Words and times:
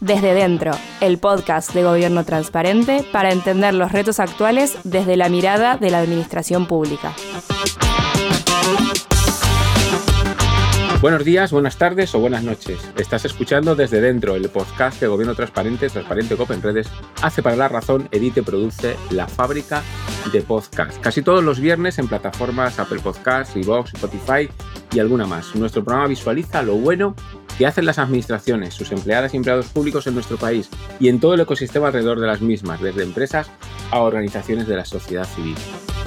Desde 0.00 0.34
Dentro, 0.34 0.72
el 1.00 1.18
podcast 1.18 1.74
de 1.74 1.82
Gobierno 1.82 2.24
Transparente 2.24 3.04
para 3.12 3.32
entender 3.32 3.74
los 3.74 3.92
retos 3.92 4.18
actuales 4.20 4.78
desde 4.84 5.16
la 5.16 5.28
mirada 5.28 5.76
de 5.76 5.90
la 5.90 5.98
administración 5.98 6.66
pública. 6.66 7.12
Buenos 11.00 11.24
días, 11.24 11.50
buenas 11.50 11.78
tardes 11.78 12.14
o 12.14 12.18
buenas 12.18 12.44
noches. 12.44 12.78
Estás 12.94 13.24
escuchando 13.24 13.74
desde 13.74 14.02
dentro 14.02 14.34
el 14.34 14.50
podcast 14.50 15.00
de 15.00 15.06
Gobierno 15.06 15.34
Transparente, 15.34 15.88
Transparente 15.88 16.36
Copen 16.36 16.60
Redes, 16.60 16.90
hace 17.22 17.42
para 17.42 17.56
la 17.56 17.68
razón, 17.68 18.06
edite, 18.12 18.42
produce 18.42 18.96
la 19.10 19.26
fábrica 19.26 19.82
de 20.30 20.42
podcast. 20.42 21.00
Casi 21.00 21.22
todos 21.22 21.42
los 21.42 21.58
viernes 21.58 21.98
en 21.98 22.06
plataformas 22.06 22.78
Apple 22.78 23.00
Podcasts, 23.00 23.56
Evox, 23.56 23.94
Spotify 23.94 24.50
y 24.92 24.98
alguna 24.98 25.26
más. 25.26 25.54
Nuestro 25.54 25.82
programa 25.82 26.08
visualiza 26.08 26.60
lo 26.62 26.74
bueno 26.74 27.14
que 27.60 27.66
hacen 27.66 27.84
las 27.84 27.98
administraciones, 27.98 28.72
sus 28.72 28.90
empleadas 28.90 29.34
y 29.34 29.36
empleados 29.36 29.66
públicos 29.66 30.06
en 30.06 30.14
nuestro 30.14 30.38
país 30.38 30.70
y 30.98 31.10
en 31.10 31.20
todo 31.20 31.34
el 31.34 31.40
ecosistema 31.40 31.88
alrededor 31.88 32.18
de 32.18 32.26
las 32.26 32.40
mismas, 32.40 32.80
desde 32.80 33.02
empresas 33.02 33.50
a 33.90 34.00
organizaciones 34.00 34.66
de 34.66 34.76
la 34.76 34.86
sociedad 34.86 35.24
civil. 35.24 35.54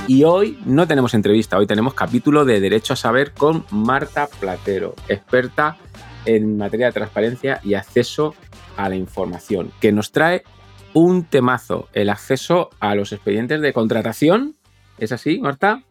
Y 0.07 0.23
hoy 0.23 0.57
no 0.65 0.87
tenemos 0.87 1.13
entrevista, 1.13 1.59
hoy 1.59 1.67
tenemos 1.67 1.93
capítulo 1.93 2.43
de 2.43 2.59
Derecho 2.59 2.93
a 2.93 2.95
Saber 2.95 3.33
con 3.33 3.67
Marta 3.69 4.27
Platero, 4.39 4.95
experta 5.07 5.77
en 6.25 6.57
materia 6.57 6.87
de 6.87 6.93
transparencia 6.93 7.59
y 7.63 7.75
acceso 7.75 8.33
a 8.75 8.89
la 8.89 8.95
información, 8.95 9.71
que 9.79 9.91
nos 9.91 10.11
trae 10.11 10.41
un 10.93 11.23
temazo, 11.23 11.87
el 11.93 12.09
acceso 12.09 12.71
a 12.79 12.95
los 12.95 13.11
expedientes 13.11 13.61
de 13.61 13.73
contratación. 13.73 14.55
¿Es 14.97 15.11
así, 15.11 15.37
Marta? 15.37 15.83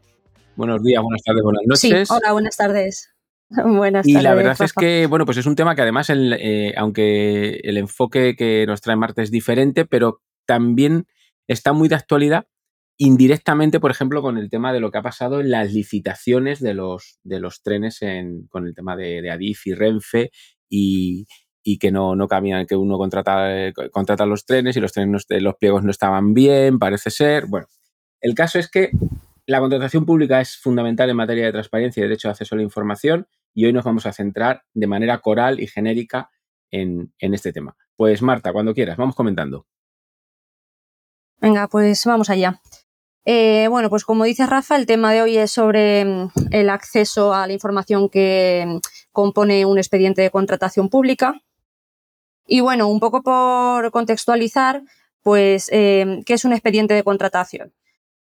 Buenos 0.56 0.82
días, 0.82 1.00
buenas 1.04 1.22
tardes, 1.22 1.42
buenas 1.44 1.62
noches. 1.66 2.08
Sí, 2.08 2.14
hola, 2.14 2.32
buenas 2.32 2.56
tardes. 2.56 3.11
Buenas 3.64 4.06
y 4.06 4.14
tardes. 4.14 4.24
la 4.24 4.34
verdad 4.34 4.56
es 4.60 4.72
que, 4.72 5.06
bueno, 5.06 5.24
pues 5.24 5.38
es 5.38 5.46
un 5.46 5.56
tema 5.56 5.74
que 5.74 5.82
además, 5.82 6.10
el, 6.10 6.32
eh, 6.38 6.74
aunque 6.76 7.60
el 7.62 7.76
enfoque 7.76 8.34
que 8.36 8.64
nos 8.66 8.80
trae 8.80 8.96
Marta 8.96 9.22
es 9.22 9.30
diferente, 9.30 9.84
pero 9.84 10.22
también 10.46 11.06
está 11.48 11.72
muy 11.72 11.88
de 11.88 11.96
actualidad 11.96 12.46
indirectamente, 12.98 13.80
por 13.80 13.90
ejemplo, 13.90 14.22
con 14.22 14.38
el 14.38 14.48
tema 14.48 14.72
de 14.72 14.80
lo 14.80 14.90
que 14.90 14.98
ha 14.98 15.02
pasado 15.02 15.40
en 15.40 15.50
las 15.50 15.72
licitaciones 15.72 16.60
de 16.60 16.74
los, 16.74 17.18
de 17.24 17.40
los 17.40 17.62
trenes 17.62 18.00
en, 18.02 18.46
con 18.48 18.66
el 18.66 18.74
tema 18.74 18.96
de, 18.96 19.22
de 19.22 19.30
Adif 19.30 19.66
y 19.66 19.74
Renfe 19.74 20.30
y, 20.68 21.26
y 21.64 21.78
que 21.78 21.90
no, 21.90 22.14
no 22.14 22.28
caminan, 22.28 22.66
que 22.66 22.76
uno 22.76 22.98
contrata, 22.98 23.66
eh, 23.66 23.72
contrata 23.90 24.26
los 24.26 24.44
trenes 24.44 24.76
y 24.76 24.80
los 24.80 24.92
trenes, 24.92 25.26
no, 25.28 25.38
los 25.40 25.56
pliegos 25.56 25.82
no 25.82 25.90
estaban 25.90 26.34
bien, 26.34 26.78
parece 26.78 27.10
ser. 27.10 27.46
Bueno, 27.46 27.66
el 28.20 28.34
caso 28.34 28.58
es 28.58 28.70
que 28.70 28.90
la 29.46 29.60
contratación 29.60 30.06
pública 30.06 30.40
es 30.40 30.56
fundamental 30.56 31.10
en 31.10 31.16
materia 31.16 31.46
de 31.46 31.52
transparencia 31.52 32.00
y 32.00 32.04
derecho 32.04 32.28
de 32.28 32.32
acceso 32.32 32.54
a 32.54 32.58
la 32.58 32.64
información 32.64 33.26
y 33.54 33.66
hoy 33.66 33.72
nos 33.72 33.84
vamos 33.84 34.06
a 34.06 34.12
centrar 34.12 34.62
de 34.72 34.86
manera 34.86 35.18
coral 35.18 35.60
y 35.60 35.66
genérica 35.66 36.30
en, 36.70 37.12
este 37.18 37.52
tema. 37.52 37.76
Pues 37.96 38.22
Marta, 38.22 38.52
cuando 38.52 38.74
quieras, 38.74 38.96
vamos 38.96 39.14
comentando. 39.14 39.66
Venga, 41.38 41.68
pues 41.68 42.04
vamos 42.06 42.30
allá. 42.30 42.60
Eh, 43.24 43.66
bueno, 43.68 43.90
pues 43.90 44.04
como 44.04 44.24
dice 44.24 44.46
Rafa, 44.46 44.76
el 44.76 44.86
tema 44.86 45.12
de 45.12 45.22
hoy 45.22 45.36
es 45.36 45.52
sobre 45.52 46.04
mm, 46.04 46.30
el 46.50 46.70
acceso 46.70 47.34
a 47.34 47.46
la 47.46 47.52
información 47.52 48.08
que 48.08 48.64
mm, 48.66 48.78
compone 49.12 49.64
un 49.64 49.78
expediente 49.78 50.22
de 50.22 50.30
contratación 50.30 50.88
pública. 50.88 51.40
Y 52.46 52.60
bueno, 52.60 52.88
un 52.88 53.00
poco 53.00 53.22
por 53.22 53.90
contextualizar, 53.92 54.82
pues, 55.22 55.68
eh, 55.72 56.22
¿qué 56.26 56.34
es 56.34 56.44
un 56.44 56.52
expediente 56.52 56.94
de 56.94 57.04
contratación? 57.04 57.72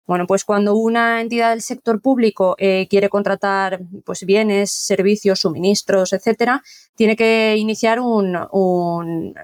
Bueno, 0.06 0.26
pues 0.26 0.44
cuando 0.44 0.74
una 0.74 1.20
entidad 1.20 1.50
del 1.50 1.62
sector 1.62 2.00
público 2.00 2.56
eh, 2.58 2.88
quiere 2.90 3.08
contratar 3.08 3.80
pues, 4.04 4.24
bienes, 4.24 4.72
servicios, 4.72 5.40
suministros, 5.40 6.12
etcétera, 6.12 6.62
tiene 6.96 7.16
que 7.16 7.56
iniciar 7.56 8.00
un, 8.00 9.34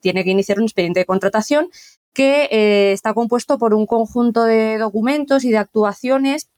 tiene 0.00 0.24
que 0.24 0.30
iniciar 0.30 0.58
un 0.58 0.64
expediente 0.64 1.00
de 1.00 1.06
contratación 1.06 1.68
que 2.14 2.48
eh, 2.50 2.92
está 2.92 3.12
compuesto 3.12 3.58
por 3.58 3.74
un 3.74 3.86
conjunto 3.86 4.44
de 4.44 4.78
documentos 4.78 5.44
y 5.44 5.50
de 5.50 5.58
actuaciones 5.58 6.48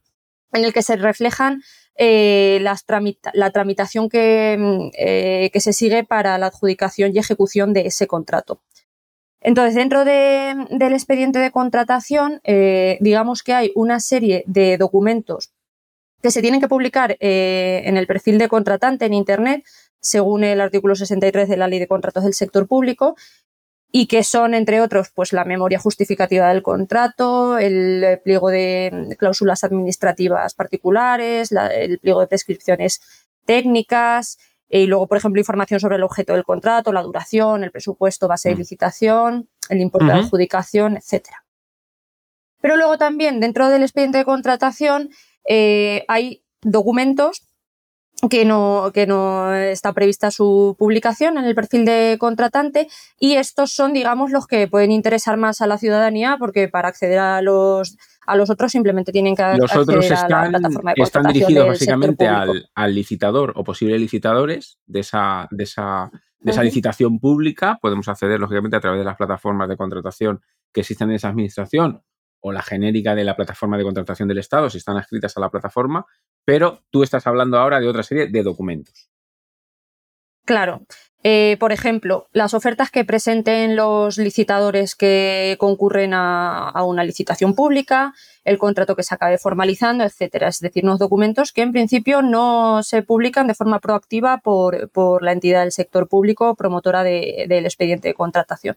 en 0.52 0.64
el 0.64 0.72
que 0.72 0.82
se 0.82 0.96
reflejan 0.96 1.62
eh, 1.96 2.60
las 2.62 2.84
la 3.34 3.50
tramitación 3.50 4.08
que, 4.08 4.90
eh, 4.96 5.50
que, 5.52 5.60
se 5.60 5.72
sigue 5.72 6.04
para 6.04 6.38
la 6.38 6.46
adjudicación 6.46 7.10
y 7.12 7.18
ejecución 7.18 7.72
de 7.72 7.86
ese 7.86 8.06
contrato. 8.06 8.60
Entonces, 9.48 9.74
dentro 9.74 10.04
de, 10.04 10.66
del 10.68 10.92
expediente 10.92 11.38
de 11.38 11.50
contratación, 11.50 12.42
eh, 12.44 12.98
digamos 13.00 13.42
que 13.42 13.54
hay 13.54 13.72
una 13.74 13.98
serie 13.98 14.44
de 14.46 14.76
documentos 14.76 15.54
que 16.22 16.30
se 16.30 16.42
tienen 16.42 16.60
que 16.60 16.68
publicar 16.68 17.16
eh, 17.18 17.80
en 17.86 17.96
el 17.96 18.06
perfil 18.06 18.36
de 18.36 18.48
contratante 18.48 19.06
en 19.06 19.14
Internet, 19.14 19.64
según 20.00 20.44
el 20.44 20.60
artículo 20.60 20.94
63 20.94 21.48
de 21.48 21.56
la 21.56 21.66
Ley 21.66 21.78
de 21.78 21.86
Contratos 21.86 22.24
del 22.24 22.34
Sector 22.34 22.68
Público, 22.68 23.16
y 23.90 24.06
que 24.06 24.22
son, 24.22 24.52
entre 24.52 24.82
otros, 24.82 25.08
pues 25.14 25.32
la 25.32 25.46
memoria 25.46 25.78
justificativa 25.78 26.50
del 26.50 26.62
contrato, 26.62 27.56
el 27.56 28.20
pliego 28.22 28.50
de 28.50 29.16
cláusulas 29.18 29.64
administrativas 29.64 30.52
particulares, 30.52 31.52
la, 31.52 31.68
el 31.68 31.98
pliego 32.00 32.20
de 32.20 32.26
prescripciones 32.26 33.00
técnicas, 33.46 34.36
y 34.68 34.86
luego, 34.86 35.06
por 35.06 35.18
ejemplo, 35.18 35.40
información 35.40 35.80
sobre 35.80 35.96
el 35.96 36.02
objeto 36.02 36.34
del 36.34 36.44
contrato, 36.44 36.92
la 36.92 37.02
duración, 37.02 37.64
el 37.64 37.70
presupuesto 37.70 38.28
base 38.28 38.50
de 38.50 38.56
licitación, 38.56 39.48
el 39.68 39.80
importe 39.80 40.06
uh 40.06 40.10
-huh. 40.10 40.14
de 40.14 40.20
adjudicación, 40.20 40.96
etcétera. 40.96 41.44
Pero 42.60 42.76
luego 42.76 42.98
también, 42.98 43.40
dentro 43.40 43.68
del 43.70 43.82
expediente 43.82 44.18
de 44.18 44.24
contratación, 44.24 45.10
eh, 45.48 46.04
hay 46.08 46.42
documentos 46.60 47.48
que 48.30 48.44
no, 48.44 48.90
que 48.92 49.06
no 49.06 49.54
está 49.54 49.92
prevista 49.92 50.30
su 50.32 50.74
publicación 50.76 51.38
en 51.38 51.44
el 51.44 51.54
perfil 51.54 51.84
de 51.84 52.16
contratante 52.18 52.88
y 53.18 53.34
estos 53.34 53.72
son, 53.72 53.92
digamos, 53.92 54.32
los 54.32 54.46
que 54.46 54.66
pueden 54.66 54.90
interesar 54.90 55.36
más 55.36 55.60
a 55.60 55.68
la 55.68 55.78
ciudadanía 55.78 56.36
porque 56.38 56.68
para 56.68 56.88
acceder 56.88 57.20
a 57.20 57.40
los 57.42 57.96
a 58.28 58.36
los 58.36 58.50
otros 58.50 58.70
simplemente 58.70 59.10
tienen 59.10 59.34
que 59.34 59.42
los 59.56 59.74
otros 59.74 60.04
están, 60.04 60.32
a 60.32 60.44
la 60.44 60.58
plataforma 60.58 60.92
de 60.94 61.02
están 61.02 61.26
dirigidos 61.32 61.68
básicamente 61.68 62.28
al, 62.28 62.70
al, 62.74 62.94
licitador 62.94 63.54
o 63.56 63.64
posibles 63.64 63.98
licitadores 63.98 64.78
de 64.86 65.00
esa, 65.00 65.48
de 65.50 65.64
esa, 65.64 66.10
de 66.38 66.50
esa 66.50 66.60
uh 66.60 66.62
-huh. 66.62 66.66
licitación 66.66 67.18
pública. 67.18 67.78
Podemos 67.80 68.06
acceder, 68.06 68.38
lógicamente, 68.38 68.76
a 68.76 68.80
través 68.80 68.98
de 68.98 69.04
las 69.06 69.16
plataformas 69.16 69.68
de 69.68 69.78
contratación 69.78 70.42
que 70.74 70.82
existen 70.82 71.08
en 71.08 71.16
esa 71.16 71.30
administración 71.30 72.02
o 72.40 72.52
la 72.52 72.62
genérica 72.62 73.14
de 73.14 73.24
la 73.24 73.34
plataforma 73.34 73.78
de 73.78 73.84
contratación 73.84 74.28
del 74.28 74.38
Estado, 74.38 74.68
si 74.68 74.78
están 74.78 74.98
adscritas 74.98 75.36
a 75.36 75.40
la 75.40 75.50
plataforma, 75.50 76.04
pero 76.44 76.84
tú 76.90 77.02
estás 77.02 77.26
hablando 77.26 77.58
ahora 77.58 77.80
de 77.80 77.88
otra 77.88 78.02
serie 78.02 78.26
de 78.26 78.42
documentos. 78.42 79.10
Claro. 80.44 80.86
Eh, 81.24 81.56
por 81.58 81.72
ejemplo, 81.72 82.28
las 82.32 82.54
ofertas 82.54 82.92
que 82.92 83.04
presenten 83.04 83.74
los 83.74 84.18
licitadores 84.18 84.94
que 84.94 85.56
concurren 85.58 86.12
a, 86.14 86.72
una 86.84 87.02
licitación 87.02 87.54
pública, 87.54 88.14
el 88.44 88.56
contrato 88.56 88.94
que 88.94 89.02
se 89.02 89.14
acabe 89.14 89.36
formalizando, 89.36 90.04
etcétera. 90.04 90.48
Es 90.48 90.60
decir, 90.60 90.84
unos 90.84 91.00
documentos 91.00 91.52
que 91.52 91.62
en 91.62 91.72
principio 91.72 92.22
no 92.22 92.84
se 92.84 93.02
publican 93.02 93.48
de 93.48 93.54
forma 93.54 93.80
proactiva 93.80 94.38
por, 94.38 94.90
por 94.90 95.24
la 95.24 95.32
entidad 95.32 95.62
del 95.62 95.72
sector 95.72 96.08
público 96.08 96.54
promotora 96.54 97.02
de, 97.02 97.46
del 97.48 97.66
expediente 97.66 98.08
de 98.08 98.14
contratación. 98.14 98.76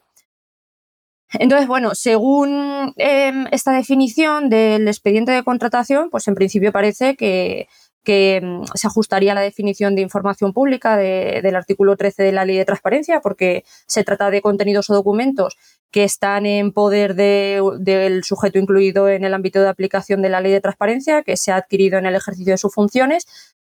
Entonces, 1.34 1.68
bueno, 1.68 1.96
según 1.96 2.94
eh, 2.98 3.46
esta 3.52 3.72
definición 3.72 4.50
del 4.50 4.88
expediente 4.88 5.32
de 5.32 5.44
contratación, 5.44 6.10
pues 6.10 6.28
en 6.28 6.36
principio 6.36 6.74
parece 6.74 7.16
que, 7.16 7.70
que 8.04 8.42
mm, 8.42 8.64
se 8.74 8.88
ajustaría 8.88 9.32
a 9.32 9.36
la 9.36 9.42
definición 9.42 9.96
de 9.96 10.02
información 10.02 10.54
pública 10.54 10.98
de, 10.98 11.42
del 11.44 11.56
artículo 11.56 11.96
13 11.96 12.24
de 12.24 12.32
la 12.32 12.46
Ley 12.46 12.58
de 12.58 12.66
Transparencia, 12.66 13.22
porque 13.22 13.64
se 13.88 14.04
trata 14.04 14.32
de 14.32 14.42
contenidos 14.42 14.90
o 14.90 14.94
documentos 14.94 15.58
que 15.92 16.04
están 16.04 16.46
en 16.46 16.72
poder 16.72 17.16
de, 17.16 17.62
del 17.80 18.24
sujeto 18.24 18.58
incluido 18.58 19.10
en 19.10 19.26
el 19.26 19.34
ámbito 19.34 19.62
de 19.62 19.68
aplicación 19.68 20.22
de 20.22 20.30
la 20.30 20.42
Ley 20.42 20.52
de 20.52 20.62
Transparencia, 20.62 21.22
que 21.24 21.38
se 21.38 21.52
ha 21.52 21.58
adquirido 21.58 22.00
en 22.00 22.06
el 22.06 22.16
ejercicio 22.16 22.54
de 22.54 22.58
sus 22.58 22.74
funciones. 22.74 23.26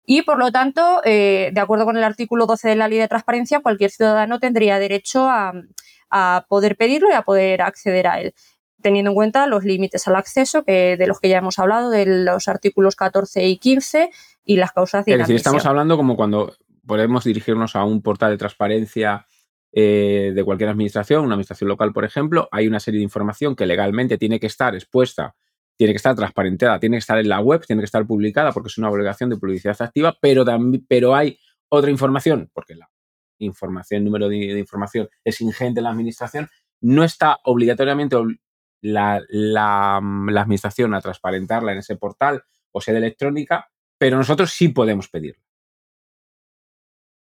Y, 0.06 0.24
por 0.24 0.38
lo 0.38 0.52
tanto, 0.52 1.02
eh, 1.06 1.52
de 1.54 1.62
acuerdo 1.62 1.86
con 1.86 1.96
el 1.96 2.04
artículo 2.04 2.46
12 2.46 2.70
de 2.70 2.76
la 2.76 2.88
Ley 2.88 3.00
de 3.00 3.08
Transparencia, 3.08 3.62
cualquier 3.62 3.92
ciudadano 3.92 4.40
tendría 4.40 4.80
derecho 4.80 5.30
a, 5.30 5.54
a 6.10 6.46
poder 6.50 6.76
pedirlo 6.76 7.10
y 7.10 7.14
a 7.14 7.22
poder 7.22 7.62
acceder 7.62 8.08
a 8.08 8.20
él. 8.20 8.34
Teniendo 8.81 9.12
en 9.12 9.16
cuenta 9.16 9.48
los 9.48 9.64
límites 9.64 10.08
al 10.08 10.16
acceso, 10.16 10.64
que 10.64 10.98
de 10.98 11.08
los 11.08 11.20
que 11.20 11.30
ya 11.30 11.38
hemos 11.38 11.60
hablado, 11.60 11.90
de 11.90 12.06
los 12.06 12.48
artículos 12.48 12.96
14 12.96 13.48
y 13.48 13.58
15 13.58 14.10
y 14.46 14.56
las 14.58 14.72
causas 14.72 15.06
de 15.06 15.14
Es 15.14 15.20
decir, 15.20 15.36
estamos 15.36 15.66
hablando 15.66 15.98
como 15.98 16.16
cuando 16.16 16.54
podemos 16.86 17.24
dirigirnos 17.24 17.76
a 17.76 17.84
un 17.84 18.02
portal 18.02 18.31
de 18.31 18.38
transparencia 18.38 19.26
eh, 19.72 20.31
de 20.34 20.44
cualquier 20.44 20.70
administración, 20.70 21.24
una 21.24 21.36
administración 21.36 21.68
local, 21.68 21.94
por 21.94 22.06
ejemplo, 22.06 22.48
hay 22.52 22.68
una 22.68 22.80
serie 22.80 23.00
de 23.00 23.04
información 23.04 23.56
que 23.56 23.68
legalmente 23.68 24.18
tiene 24.18 24.40
que 24.40 24.48
estar 24.48 24.74
expuesta, 24.74 25.36
tiene 25.78 25.94
que 25.94 25.98
estar 25.98 26.16
transparentada, 26.16 26.80
tiene 26.80 26.96
que 26.96 27.02
estar 27.02 27.20
en 27.20 27.30
la 27.30 27.40
web, 27.40 27.64
tiene 27.66 27.81
que 27.81 27.86
estar 27.86 28.06
publicada 28.08 28.52
porque 28.52 28.68
es 28.68 28.78
una 28.78 28.90
obligación 28.90 29.30
de 29.30 29.38
publicidad 29.38 29.80
activa, 29.80 30.18
pero, 30.20 30.44
también, 30.44 30.84
pero 30.88 31.16
hay 31.16 31.38
otra 31.70 31.92
información, 31.92 32.50
porque 32.54 32.76
la 32.76 32.90
información, 33.38 34.00
el 34.00 34.06
número 34.06 34.28
de, 34.28 34.54
de 34.54 34.60
información 34.60 35.08
es 35.24 35.40
ingente 35.42 35.80
en 35.80 35.84
la 35.84 35.92
administración, 35.92 36.50
no 36.81 37.04
está 37.04 37.38
obligatoriamente 37.44 38.16
la, 38.81 39.22
la, 39.30 40.00
mm, 40.02 40.30
la, 40.30 40.42
administración 40.42 40.94
a 40.94 41.02
transparentarla 41.02 41.72
en 41.72 41.80
ese 41.80 41.96
portal 41.96 42.44
o 42.72 42.81
sede 42.81 42.98
electrónica, 42.98 43.70
pero 43.98 44.18
nosotros 44.18 44.52
sí 44.52 44.70
podemos 44.70 45.10
pedirlo. 45.10 45.42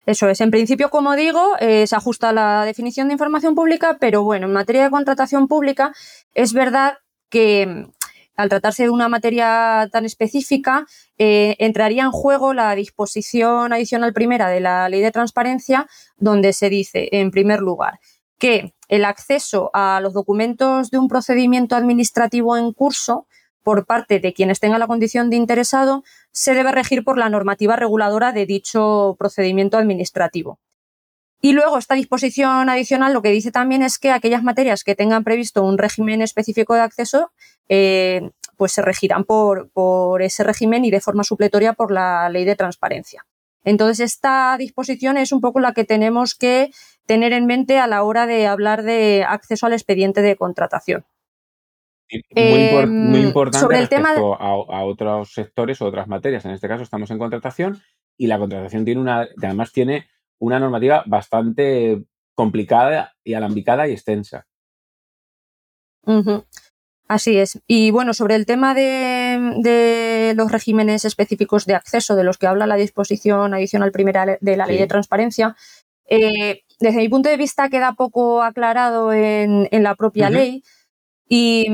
Eso 0.05 0.27
es, 0.27 0.41
en 0.41 0.51
principio, 0.51 0.89
como 0.89 1.15
digo, 1.15 1.55
eh, 1.59 1.87
se 1.87 1.95
ajusta 1.95 2.29
a 2.29 2.33
la 2.33 2.65
definición 2.65 3.07
de 3.07 3.13
información 3.13 3.55
pública, 3.55 3.97
pero 3.99 4.23
bueno, 4.23 4.47
en 4.47 4.53
materia 4.53 4.83
de 4.83 4.91
contratación 4.91 5.47
pública 5.47 5.93
es 6.33 6.51
verdad 6.51 6.97
que 7.29 7.65
mm, 7.65 7.91
al 8.35 8.49
tratarse 8.49 8.83
de 8.83 8.89
una 8.89 9.09
materia 9.09 9.87
tan 9.91 10.05
específica, 10.05 10.85
eh, 11.17 11.55
entraría 11.59 12.03
en 12.03 12.11
juego 12.11 12.53
la 12.53 12.73
disposición 12.75 13.73
adicional 13.73 14.13
primera 14.13 14.49
de 14.49 14.59
la 14.59 14.89
ley 14.89 15.01
de 15.01 15.11
transparencia, 15.11 15.87
donde 16.17 16.53
se 16.53 16.69
dice, 16.69 17.09
en 17.11 17.31
primer 17.31 17.59
lugar, 17.59 17.99
que 18.39 18.73
el 18.93 19.05
acceso 19.05 19.71
a 19.73 19.99
los 20.01 20.13
documentos 20.13 20.91
de 20.91 20.99
un 20.99 21.07
procedimiento 21.07 21.75
administrativo 21.75 22.57
en 22.57 22.73
curso 22.73 23.25
por 23.63 23.87
parte 23.87 24.19
de 24.19 24.35
quienes 24.35 24.59
tengan 24.59 24.79
la 24.79 24.85
condición 24.85 25.31
de 25.31 25.35
interesado 25.35 26.03
se 26.31 26.53
debe 26.53 26.71
regir 26.71 27.03
por 27.03 27.17
la 27.17 27.27
normativa 27.27 27.75
reguladora 27.75 28.33
de 28.33 28.45
dicho 28.45 29.15
procedimiento 29.17 29.77
administrativo. 29.79 30.59
Y 31.41 31.53
luego 31.53 31.79
esta 31.79 31.95
disposición 31.95 32.69
adicional 32.69 33.13
lo 33.13 33.23
que 33.23 33.31
dice 33.31 33.51
también 33.51 33.81
es 33.81 33.97
que 33.97 34.11
aquellas 34.11 34.43
materias 34.43 34.83
que 34.83 34.93
tengan 34.95 35.23
previsto 35.23 35.63
un 35.63 35.79
régimen 35.79 36.21
específico 36.21 36.75
de 36.75 36.81
acceso 36.81 37.31
eh, 37.69 38.29
pues 38.57 38.73
se 38.73 38.83
regirán 38.83 39.23
por, 39.23 39.71
por 39.71 40.21
ese 40.21 40.43
régimen 40.43 40.85
y 40.85 40.91
de 40.91 41.01
forma 41.01 41.23
supletoria 41.23 41.73
por 41.73 41.91
la 41.91 42.29
ley 42.29 42.45
de 42.45 42.55
transparencia. 42.55 43.25
Entonces, 43.63 43.99
esta 43.99 44.55
disposición 44.57 45.17
es 45.17 45.31
un 45.31 45.41
poco 45.41 45.59
la 45.59 45.73
que 45.73 45.85
tenemos 45.85 46.35
que 46.35 46.71
tener 47.05 47.33
en 47.33 47.45
mente 47.45 47.79
a 47.79 47.87
la 47.87 48.03
hora 48.03 48.25
de 48.27 48.47
hablar 48.47 48.83
de 48.83 49.25
acceso 49.27 49.65
al 49.65 49.73
expediente 49.73 50.21
de 50.21 50.35
contratación. 50.35 51.05
Muy, 52.11 52.23
eh, 52.35 52.85
muy 52.85 53.21
importante 53.21 53.59
sobre 53.59 53.79
el 53.79 53.89
tema 53.89 54.13
de... 54.13 54.19
a, 54.19 54.21
a, 54.21 54.83
otros 54.83 55.33
sectores 55.33 55.81
o 55.81 55.85
otras 55.85 56.07
materias. 56.07 56.45
En 56.45 56.51
este 56.51 56.67
caso 56.67 56.83
estamos 56.83 57.09
en 57.09 57.17
contratación 57.17 57.81
y 58.17 58.27
la 58.27 58.37
contratación 58.37 58.85
tiene 58.85 59.01
una, 59.01 59.27
además 59.41 59.71
tiene 59.71 60.07
una 60.39 60.59
normativa 60.59 61.03
bastante 61.07 62.03
complicada 62.35 63.13
y 63.23 63.33
alambicada 63.33 63.87
y 63.87 63.93
extensa. 63.93 64.45
Uh 66.05 66.21
-huh. 66.21 66.45
Así 67.07 67.37
es. 67.37 67.61
Y 67.67 67.91
bueno, 67.91 68.13
sobre 68.13 68.35
el 68.35 68.45
tema 68.45 68.73
de, 68.73 69.59
de, 69.61 70.12
los 70.35 70.51
regímenes 70.51 71.05
específicos 71.05 71.65
de 71.65 71.75
acceso 71.75 72.15
de 72.15 72.23
los 72.23 72.37
que 72.37 72.47
habla 72.47 72.67
la 72.67 72.75
disposición 72.75 73.53
adicional 73.53 73.91
primera 73.91 74.37
de 74.39 74.57
la 74.57 74.65
ley 74.65 74.77
de 74.77 74.87
transparencia, 74.87 75.55
eh, 76.09 76.63
desde 76.79 76.97
mi 76.97 77.09
punto 77.09 77.29
de 77.29 77.37
vista 77.37 77.69
queda 77.69 77.93
poco 77.93 78.43
aclarado 78.43 79.13
en, 79.13 79.67
en 79.71 79.83
la 79.83 79.95
propia 79.95 80.27
uh 80.27 80.31
-huh. 80.31 80.33
ley 80.33 80.63
y 81.27 81.67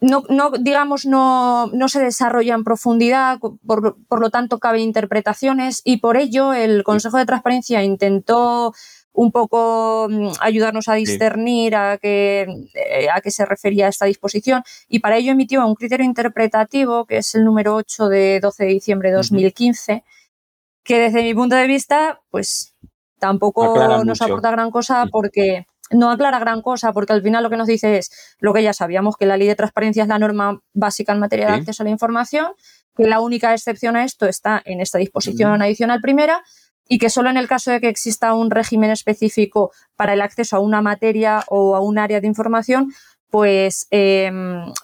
no, 0.00 0.22
no 0.28 0.50
digamos, 0.50 1.06
no, 1.06 1.68
no, 1.72 1.88
se 1.88 2.00
desarrolla 2.00 2.54
en 2.54 2.64
profundidad, 2.64 3.38
por, 3.38 3.96
por, 4.06 4.20
lo 4.20 4.30
tanto 4.30 4.58
cabe 4.58 4.80
interpretaciones 4.80 5.80
y 5.84 5.96
por 5.98 6.16
ello 6.16 6.52
el 6.52 6.84
Consejo 6.84 7.16
de 7.16 7.26
Transparencia 7.26 7.82
intentó 7.82 8.74
un 9.14 9.30
poco 9.30 10.08
mm, 10.10 10.32
ayudarnos 10.40 10.88
a 10.88 10.94
discernir 10.94 11.70
sí. 11.70 11.76
a, 11.76 11.98
qué, 11.98 12.46
eh, 12.74 13.08
a 13.10 13.20
qué 13.20 13.30
se 13.30 13.46
refería 13.46 13.88
esta 13.88 14.06
disposición 14.06 14.62
y 14.88 14.98
para 14.98 15.16
ello 15.16 15.32
emitió 15.32 15.66
un 15.66 15.74
criterio 15.76 16.04
interpretativo 16.04 17.06
que 17.06 17.18
es 17.18 17.34
el 17.34 17.44
número 17.44 17.76
8 17.76 18.08
de 18.08 18.40
12 18.40 18.64
de 18.64 18.70
diciembre 18.70 19.10
de 19.10 19.16
2015 19.16 19.92
uh 19.92 19.96
-huh. 19.96 20.02
que 20.82 20.98
desde 20.98 21.22
mi 21.22 21.32
punto 21.32 21.54
de 21.54 21.66
vista 21.66 22.20
pues 22.30 22.74
tampoco 23.20 23.70
Aclara 23.70 23.98
nos 23.98 24.20
mucho. 24.20 24.24
aporta 24.24 24.50
gran 24.50 24.70
cosa 24.70 25.06
porque 25.10 25.64
no 25.90 26.10
aclara 26.10 26.40
gran 26.40 26.60
cosa 26.60 26.92
porque 26.92 27.12
al 27.12 27.22
final 27.22 27.44
lo 27.44 27.50
que 27.50 27.56
nos 27.56 27.68
dice 27.68 27.98
es 27.98 28.10
lo 28.40 28.52
que 28.52 28.64
ya 28.64 28.72
sabíamos, 28.72 29.16
que 29.16 29.26
la 29.26 29.36
ley 29.36 29.46
de 29.46 29.54
transparencia 29.54 30.02
es 30.02 30.08
la 30.08 30.18
norma 30.18 30.60
básica 30.72 31.12
en 31.12 31.20
materia 31.20 31.46
de 31.46 31.52
acceso 31.52 31.82
a 31.82 31.84
la 31.84 31.90
información, 31.90 32.48
que 32.96 33.06
la 33.06 33.20
única 33.20 33.52
excepción 33.52 33.94
a 33.96 34.04
esto 34.04 34.26
está 34.26 34.60
en 34.64 34.80
esta 34.80 34.98
disposición 34.98 35.62
adicional 35.62 36.00
primera 36.00 36.42
y 36.88 36.98
que 36.98 37.10
solo 37.10 37.30
en 37.30 37.36
el 37.36 37.48
caso 37.48 37.70
de 37.70 37.80
que 37.80 37.88
exista 37.88 38.34
un 38.34 38.50
régimen 38.50 38.90
específico 38.90 39.72
para 39.96 40.12
el 40.12 40.20
acceso 40.20 40.56
a 40.56 40.60
una 40.60 40.82
materia 40.82 41.44
o 41.48 41.76
a 41.76 41.80
un 41.80 41.98
área 41.98 42.20
de 42.20 42.26
información, 42.26 42.92
pues 43.30 43.88
eh, 43.90 44.30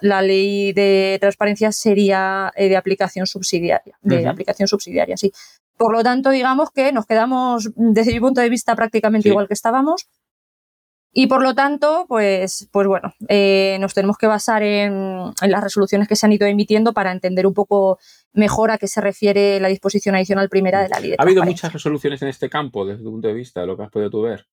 la 0.00 0.22
ley 0.22 0.72
de 0.72 1.18
transparencia 1.20 1.70
sería 1.70 2.50
eh, 2.56 2.68
de 2.68 2.76
aplicación 2.76 3.26
subsidiaria, 3.26 3.96
de 4.02 4.16
uh 4.16 4.20
-huh. 4.22 4.30
aplicación 4.30 4.66
subsidiaria, 4.66 5.16
sí. 5.16 5.30
Por 5.76 5.92
lo 5.92 6.02
tanto, 6.02 6.30
digamos 6.30 6.70
que 6.72 6.90
nos 6.90 7.06
quedamos, 7.06 7.70
desde 7.76 8.12
mi 8.12 8.18
punto 8.18 8.40
de 8.40 8.48
vista, 8.48 8.74
prácticamente 8.74 9.28
sí. 9.28 9.28
igual 9.28 9.46
que 9.46 9.54
estábamos. 9.54 10.08
Y 11.12 11.26
por 11.26 11.42
lo 11.42 11.54
tanto, 11.54 12.06
pues, 12.08 12.68
pues 12.70 12.86
bueno, 12.86 13.14
eh, 13.28 13.78
nos 13.80 13.94
tenemos 13.94 14.16
que 14.16 14.26
basar 14.26 14.62
en, 14.62 15.32
en, 15.40 15.50
las 15.50 15.62
resoluciones 15.62 16.06
que 16.06 16.16
se 16.16 16.26
han 16.26 16.32
ido 16.32 16.46
emitiendo 16.46 16.92
para 16.92 17.12
entender 17.12 17.46
un 17.46 17.54
poco 17.54 17.98
mejor 18.32 18.70
a 18.70 18.78
qué 18.78 18.86
se 18.88 19.00
refiere 19.00 19.58
la 19.60 19.68
disposición 19.68 20.14
adicional 20.14 20.48
primera 20.48 20.82
de 20.82 20.88
la 20.88 21.00
ley. 21.00 21.10
De 21.10 21.16
¿Ha 21.18 21.22
habido 21.22 21.42
muchas 21.42 21.72
resoluciones 21.72 22.22
en 22.22 22.28
este 22.28 22.48
campo 22.48 22.86
desde 22.86 23.02
tu 23.02 23.10
punto 23.10 23.28
de 23.28 23.34
vista, 23.34 23.60
de 23.60 23.66
lo 23.66 23.76
que 23.76 23.82
has 23.82 23.90
podido 23.90 24.10
tú 24.10 24.22
ver? 24.22 24.46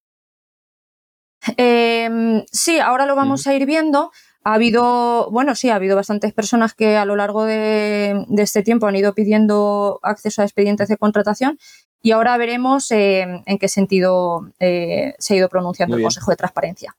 Eh, 1.55 2.43
sí, 2.51 2.79
ahora 2.79 3.05
lo 3.05 3.15
vamos 3.15 3.45
uh 3.45 3.49
-huh. 3.49 3.53
a 3.53 3.55
ir 3.55 3.65
viendo. 3.65 4.11
Ha 4.43 4.53
habido, 4.53 5.29
bueno, 5.29 5.55
sí, 5.55 5.69
ha 5.69 5.75
habido 5.75 5.95
bastantes 5.95 6.33
personas 6.33 6.73
que 6.73 6.95
a 6.95 7.05
lo 7.05 7.15
largo 7.15 7.43
de, 7.43 8.25
de 8.27 8.43
este 8.43 8.63
tiempo 8.63 8.87
han 8.87 8.95
ido 8.95 9.13
pidiendo 9.13 9.99
acceso 10.03 10.41
a 10.41 10.45
expedientes 10.45 10.87
de 10.87 10.97
contratación 10.97 11.57
y 12.01 12.11
ahora 12.11 12.37
veremos 12.37 12.89
eh, 12.91 13.43
en 13.45 13.57
qué 13.57 13.67
sentido 13.67 14.49
eh, 14.59 15.15
se 15.19 15.33
ha 15.33 15.37
ido 15.37 15.49
pronunciando 15.49 15.97
el 15.97 16.03
Consejo 16.03 16.31
de 16.31 16.37
Transparencia. 16.37 16.95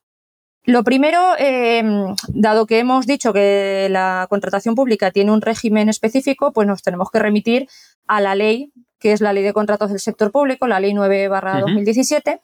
Lo 0.69 0.85
primero, 0.85 1.35
eh, 1.39 1.83
dado 2.29 2.67
que 2.67 2.79
hemos 2.79 3.07
dicho 3.07 3.33
que 3.33 3.89
la 3.91 4.27
contratación 4.29 4.75
pública 4.75 5.11
tiene 5.11 5.33
un 5.33 5.41
régimen 5.41 5.89
específico, 5.89 6.53
pues 6.53 6.69
nos 6.69 6.83
tenemos 6.83 7.11
que 7.11 7.19
remitir 7.19 7.71
a 8.07 8.21
la 8.21 8.35
ley, 8.35 8.71
que 8.99 9.13
es 9.13 9.23
la 9.23 9.33
Ley 9.33 9.43
de 9.43 9.55
Contratos 9.55 9.89
del 9.89 9.99
Sector 9.99 10.31
Público, 10.31 10.67
la 10.67 10.79
Ley 10.79 10.93
9 10.93 11.29
barra 11.29 11.61
2017, 11.61 12.31
uh 12.31 12.35
-huh. 12.35 12.41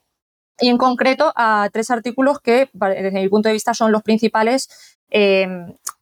y 0.59 0.71
en 0.71 0.79
concreto 0.79 1.35
a 1.37 1.69
tres 1.71 1.91
artículos 1.91 2.41
que, 2.41 2.71
desde 2.73 3.21
mi 3.21 3.29
punto 3.29 3.51
de 3.51 3.53
vista, 3.53 3.75
son 3.75 3.93
los 3.93 4.03
principales 4.03 4.71
eh, 5.11 5.47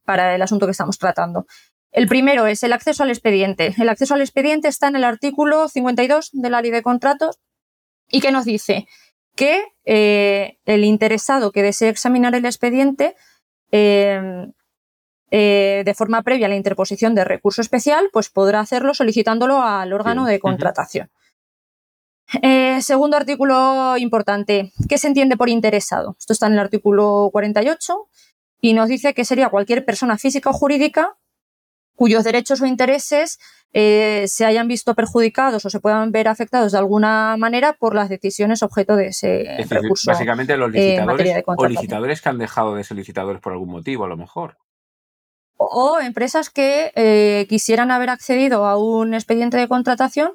para 0.04 0.36
el 0.36 0.42
asunto 0.42 0.66
que 0.66 0.72
estamos 0.72 0.98
tratando. 0.98 1.46
El 1.90 2.06
primero 2.06 2.46
es 2.46 2.62
el 2.62 2.72
acceso 2.72 3.02
al 3.02 3.10
expediente. 3.10 3.74
El 3.76 3.88
acceso 3.88 4.14
al 4.14 4.20
expediente 4.20 4.68
está 4.68 4.86
en 4.86 4.94
el 4.94 5.02
artículo 5.02 5.66
52 5.66 6.30
de 6.32 6.50
la 6.50 6.62
ley 6.62 6.70
de 6.70 6.82
contratos 6.82 7.40
y 8.08 8.20
que 8.20 8.30
nos 8.30 8.44
dice 8.44 8.86
que 9.34 9.64
eh, 9.84 10.58
el 10.64 10.84
interesado 10.84 11.52
que 11.52 11.62
desee 11.62 11.88
examinar 11.88 12.34
el 12.34 12.44
expediente 12.44 13.16
eh, 13.70 14.52
eh, 15.34 15.82
de 15.86 15.94
forma 15.94 16.20
previa 16.20 16.44
a 16.44 16.50
la 16.50 16.56
interposición 16.56 17.14
de 17.14 17.24
recurso 17.24 17.62
especial, 17.62 18.10
pues 18.12 18.28
podrá 18.28 18.60
hacerlo 18.60 18.92
solicitándolo 18.92 19.62
al 19.62 19.94
órgano 19.94 20.26
de 20.26 20.38
contratación. 20.38 21.10
Eh, 22.42 22.82
segundo 22.82 23.16
artículo 23.16 23.96
importante, 23.96 24.72
¿qué 24.90 24.98
se 24.98 25.06
entiende 25.06 25.38
por 25.38 25.48
interesado? 25.48 26.16
Esto 26.18 26.34
está 26.34 26.48
en 26.48 26.52
el 26.52 26.58
artículo 26.58 27.30
48 27.32 28.08
y 28.60 28.74
nos 28.74 28.88
dice 28.88 29.14
que 29.14 29.24
sería 29.24 29.48
cualquier 29.48 29.86
persona 29.86 30.18
física 30.18 30.50
o 30.50 30.52
jurídica 30.52 31.16
cuyos 32.02 32.24
derechos 32.24 32.60
o 32.60 32.66
intereses 32.66 33.38
eh, 33.72 34.24
se 34.26 34.44
hayan 34.44 34.66
visto 34.66 34.96
perjudicados 34.96 35.64
o 35.64 35.70
se 35.70 35.78
puedan 35.78 36.10
ver 36.10 36.26
afectados 36.26 36.72
de 36.72 36.78
alguna 36.78 37.36
manera 37.38 37.74
por 37.74 37.94
las 37.94 38.08
decisiones 38.08 38.64
objeto 38.64 38.96
de 38.96 39.06
ese 39.06 39.42
es 39.42 39.56
decir, 39.58 39.82
recurso. 39.82 40.10
Básicamente 40.10 40.56
los 40.56 40.72
licitadores 40.72 41.28
eh, 41.28 41.44
o 41.46 41.68
licitadores 41.68 42.20
que 42.20 42.28
han 42.28 42.38
dejado 42.38 42.74
de 42.74 42.82
ser 42.82 42.96
licitadores 42.96 43.40
por 43.40 43.52
algún 43.52 43.68
motivo, 43.68 44.04
a 44.04 44.08
lo 44.08 44.16
mejor. 44.16 44.56
O, 45.56 45.66
o 45.66 46.00
empresas 46.00 46.50
que 46.50 46.90
eh, 46.96 47.46
quisieran 47.48 47.92
haber 47.92 48.10
accedido 48.10 48.66
a 48.66 48.76
un 48.76 49.14
expediente 49.14 49.56
de 49.56 49.68
contratación 49.68 50.32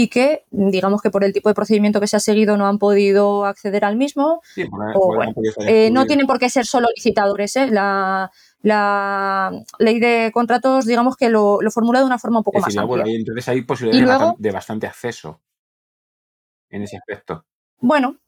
y 0.00 0.08
que, 0.08 0.44
digamos 0.50 1.02
que 1.02 1.10
por 1.10 1.24
el 1.24 1.32
tipo 1.32 1.48
de 1.48 1.56
procedimiento 1.56 2.00
que 2.00 2.06
se 2.06 2.16
ha 2.16 2.20
seguido 2.20 2.56
no 2.56 2.66
han 2.66 2.78
podido 2.78 3.46
acceder 3.46 3.84
al 3.84 3.96
mismo. 3.96 4.42
Sí, 4.54 4.64
o, 4.94 5.14
bueno, 5.16 5.32
eh, 5.66 5.90
no 5.90 6.06
tienen 6.06 6.26
por 6.26 6.38
qué 6.38 6.48
ser 6.48 6.66
solo 6.66 6.86
licitadores. 6.94 7.56
¿eh? 7.56 7.66
La, 7.66 8.30
la 8.62 9.52
ley 9.78 10.00
de 10.00 10.30
contratos, 10.32 10.84
digamos 10.84 11.16
que 11.16 11.28
lo, 11.28 11.60
lo 11.62 11.70
formula 11.70 12.00
de 12.00 12.06
una 12.06 12.18
forma 12.18 12.38
un 12.38 12.44
poco 12.44 12.58
más 12.58 12.76
amplia. 12.76 12.86
Bueno, 12.86 13.04
entonces 13.06 13.48
hay 13.48 13.62
posibilidades 13.62 14.18
luego, 14.18 14.36
de 14.38 14.50
bastante 14.50 14.86
acceso 14.86 15.40
en 16.70 16.82
ese 16.82 16.96
aspecto. 16.96 17.44
Bueno, 17.80 18.18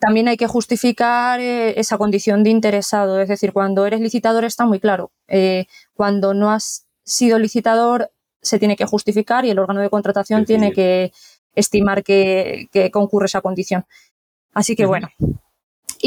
también 0.00 0.28
hay 0.28 0.36
que 0.36 0.46
justificar 0.46 1.40
eh, 1.40 1.78
esa 1.78 1.98
condición 1.98 2.42
de 2.44 2.50
interesado. 2.50 3.20
Es 3.20 3.28
decir, 3.28 3.52
cuando 3.52 3.86
eres 3.86 4.00
licitador 4.00 4.44
está 4.44 4.66
muy 4.66 4.80
claro. 4.80 5.12
Eh, 5.28 5.66
cuando 5.94 6.34
no 6.34 6.50
has 6.50 6.86
sido 7.04 7.38
licitador 7.38 8.10
se 8.42 8.58
tiene 8.58 8.76
que 8.76 8.84
justificar 8.84 9.44
y 9.44 9.50
el 9.50 9.58
órgano 9.58 9.80
de 9.80 9.90
contratación 9.90 10.44
tiene 10.44 10.72
que 10.72 11.12
estimar 11.54 12.04
que, 12.04 12.68
concurre 12.92 13.26
esa 13.26 13.40
condición. 13.40 13.86
Así 14.52 14.76
que 14.76 14.86
bueno. 14.86 15.08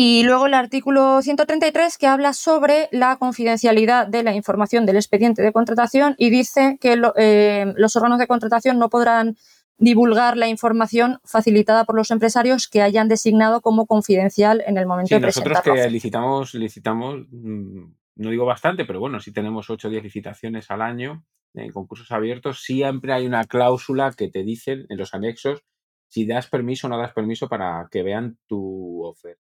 Y 0.01 0.23
luego 0.23 0.45
el 0.45 0.53
artículo 0.53 1.21
133 1.21 1.97
que 1.97 2.07
habla 2.07 2.31
sobre 2.31 2.87
la 2.93 3.17
confidencialidad 3.17 4.07
de 4.07 4.23
la 4.23 4.33
información 4.33 4.85
del 4.85 4.95
expediente 4.95 5.41
de 5.41 5.51
contratación 5.51 6.15
y 6.17 6.29
dice 6.29 6.77
que 6.79 6.97
eh, 7.17 7.73
los 7.75 7.97
órganos 7.97 8.17
de 8.17 8.25
contratación 8.25 8.79
no 8.79 8.89
podrán 8.89 9.35
divulgar 9.77 10.37
la 10.37 10.47
información 10.47 11.19
facilitada 11.25 11.83
por 11.83 11.97
los 11.97 12.11
empresarios 12.11 12.69
que 12.69 12.81
hayan 12.81 13.09
designado 13.09 13.59
como 13.59 13.87
confidencial 13.87 14.63
en 14.65 14.77
el 14.77 14.85
momento 14.85 15.15
de 15.15 15.19
presentarlo. 15.19 15.59
Nosotros 15.59 15.85
que 15.85 15.91
licitamos, 15.91 16.53
licitamos, 16.53 17.25
mm, 17.29 17.83
no 18.15 18.29
digo 18.29 18.45
bastante, 18.45 18.85
pero 18.85 19.01
bueno, 19.01 19.19
si 19.19 19.33
tenemos 19.33 19.69
8 19.69 19.89
o 19.89 19.91
10 19.91 20.01
licitaciones 20.01 20.71
al 20.71 20.81
año 20.81 21.25
en 21.53 21.73
concursos 21.73 22.09
abiertos, 22.13 22.63
siempre 22.63 23.11
hay 23.11 23.27
una 23.27 23.43
cláusula 23.43 24.13
que 24.13 24.29
te 24.29 24.43
dicen 24.43 24.85
en 24.87 24.97
los 24.97 25.13
anexos 25.13 25.65
si 26.07 26.25
das 26.25 26.47
permiso 26.47 26.87
o 26.87 26.89
no 26.89 26.97
das 26.97 27.11
permiso 27.11 27.49
para 27.49 27.85
que 27.91 28.01
vean 28.01 28.37
tu 28.47 29.03
oferta. 29.03 29.48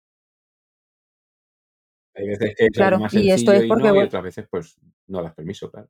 Hay 2.18 2.28
veces 2.28 2.56
que 2.58 2.66
es 2.66 3.00
más 3.00 3.14
y 3.14 3.32
esto 3.32 3.54
es 3.54 3.66
porque, 3.68 3.88
y, 3.88 3.98
otras 3.98 4.24
veces 4.24 4.48
pues 4.50 4.78
no 5.08 5.22
das 5.22 5.34
permiso, 5.34 5.72
claro 5.72 5.90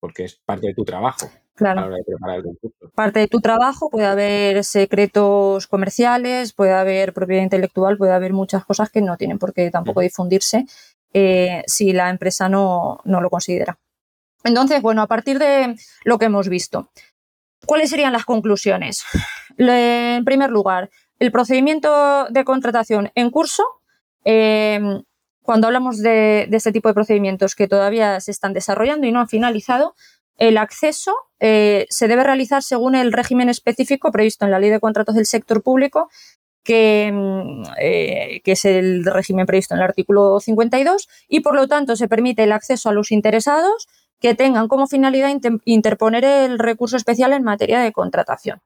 porque 0.00 0.24
es 0.24 0.36
parte 0.44 0.68
de 0.68 0.74
tu 0.74 0.84
trabajo 0.84 1.30
claro. 1.54 1.80
a 1.80 1.82
la 1.82 1.86
hora 1.88 1.96
de 1.96 2.04
preparar 2.04 2.36
el 2.36 2.44
concurso. 2.44 2.90
Parte 2.94 3.20
de 3.20 3.28
tu 3.28 3.40
trabajo, 3.40 3.90
puede 3.90 4.06
haber 4.06 4.64
secretos 4.64 5.66
comerciales, 5.66 6.52
puede 6.52 6.72
haber 6.72 7.12
propiedad 7.12 7.42
intelectual, 7.42 7.96
puede 7.96 8.12
haber 8.12 8.32
muchas 8.32 8.64
cosas 8.64 8.90
que 8.90 9.00
no 9.00 9.16
tienen 9.16 9.38
por 9.38 9.52
qué 9.52 9.70
tampoco 9.70 10.00
difundirse 10.00 10.66
eh, 11.12 11.62
si 11.66 11.92
la 11.92 12.10
empresa 12.10 12.48
no, 12.48 13.00
no 13.04 13.20
lo 13.20 13.30
considera. 13.30 13.78
Entonces, 14.44 14.80
bueno, 14.80 15.02
a 15.02 15.06
partir 15.06 15.38
de 15.38 15.74
lo 16.04 16.18
que 16.18 16.26
hemos 16.26 16.48
visto, 16.48 16.90
¿cuáles 17.66 17.90
serían 17.90 18.12
las 18.12 18.24
conclusiones? 18.24 19.04
en 19.58 20.24
primer 20.24 20.50
lugar, 20.50 20.90
el 21.18 21.32
procedimiento 21.32 22.26
de 22.26 22.44
contratación 22.44 23.10
en 23.14 23.30
curso 23.30 23.64
eh, 24.24 25.02
cuando 25.46 25.68
hablamos 25.68 26.02
de, 26.02 26.48
este 26.50 26.72
tipo 26.72 26.88
de 26.88 26.94
procedimientos 26.94 27.54
que 27.54 27.68
todavía 27.68 28.20
se 28.20 28.32
están 28.32 28.52
desarrollando 28.52 29.06
y 29.06 29.12
no 29.12 29.20
han 29.20 29.28
finalizado, 29.28 29.94
el 30.36 30.58
acceso 30.58 31.14
eh, 31.40 31.86
se 31.88 32.08
debe 32.08 32.24
realizar 32.24 32.62
según 32.62 32.94
el 32.94 33.12
régimen 33.12 33.48
específico 33.48 34.10
previsto 34.10 34.44
en 34.44 34.50
la 34.50 34.58
Ley 34.58 34.70
de 34.70 34.80
Contratos 34.80 35.14
del 35.14 35.24
Sector 35.24 35.62
Público, 35.62 36.10
que, 36.64 37.10
mm, 37.12 37.62
eh, 37.80 38.42
es 38.44 38.64
el 38.64 39.04
régimen 39.04 39.46
previsto 39.46 39.74
en 39.74 39.80
el 39.80 39.84
artículo 39.84 40.40
52, 40.40 41.08
y 41.28 41.40
por 41.40 41.54
lo 41.54 41.68
tanto 41.68 41.94
se 41.94 42.08
permite 42.08 42.42
el 42.42 42.52
acceso 42.52 42.88
a 42.88 42.92
los 42.92 43.12
interesados 43.12 43.86
que 44.20 44.34
tengan 44.34 44.66
como 44.66 44.88
finalidad 44.88 45.30
interponer 45.64 46.24
el 46.24 46.58
recurso 46.58 46.96
especial 46.96 47.32
en 47.32 47.44
materia 47.44 47.80
de 47.80 47.92
contratación. 47.92 48.60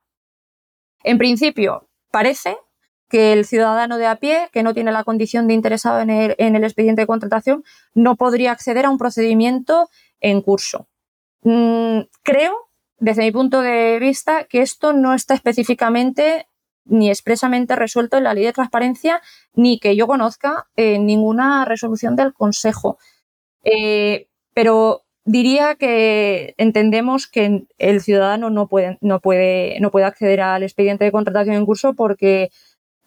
En 1.03 1.19
principio, 1.19 1.89
parece 2.11 2.57
que 3.11 3.33
el 3.33 3.45
ciudadano 3.45 3.99
de 3.99 4.07
a 4.07 4.17
pie, 4.17 4.49
que 4.53 4.63
no 4.63 4.73
tiene 4.73 4.93
la 4.93 5.05
condición 5.05 5.49
de 5.49 5.55
interesado 5.55 6.01
en 6.01 6.11
el, 6.11 6.65
expediente 6.65 7.03
de 7.03 7.07
contratación, 7.07 7.65
no 7.93 8.17
podría 8.17 8.53
acceder 8.53 8.87
a 8.87 8.91
un 8.91 8.99
procedimiento 8.99 9.91
en 10.21 10.41
curso. 10.41 10.87
Mm, 11.43 12.03
creo, 12.23 12.55
desde 12.99 13.23
mi 13.23 13.33
punto 13.33 13.63
de 13.63 13.99
vista, 13.99 14.45
que 14.45 14.63
esto 14.63 14.93
no 14.93 15.13
está 15.13 15.35
específicamente 15.35 16.47
ni 16.85 17.11
expresamente 17.11 17.77
resuelto 17.77 18.17
en 18.17 18.25
la 18.25 18.35
ley 18.35 18.45
de 18.45 18.53
transparencia, 18.53 19.21
ni 19.55 19.79
que 19.81 19.97
yo 19.97 20.07
conozca 20.07 20.69
en 20.77 21.05
ninguna 21.05 21.65
resolución 21.65 22.15
del 22.15 22.33
Consejo. 22.33 22.99
Eh, 23.65 24.29
pero 24.55 25.03
diría 25.25 25.75
que 25.75 26.55
entendemos 26.59 27.27
que 27.27 27.65
el 27.79 28.01
ciudadano 28.01 28.51
no 28.51 28.69
puede 28.69 30.05
acceder 30.05 30.41
al 30.41 30.63
expediente 30.63 31.05
de 31.05 31.13
contratación 31.13 31.57
en 31.57 31.67
curso 31.67 31.95
porque 31.95 32.51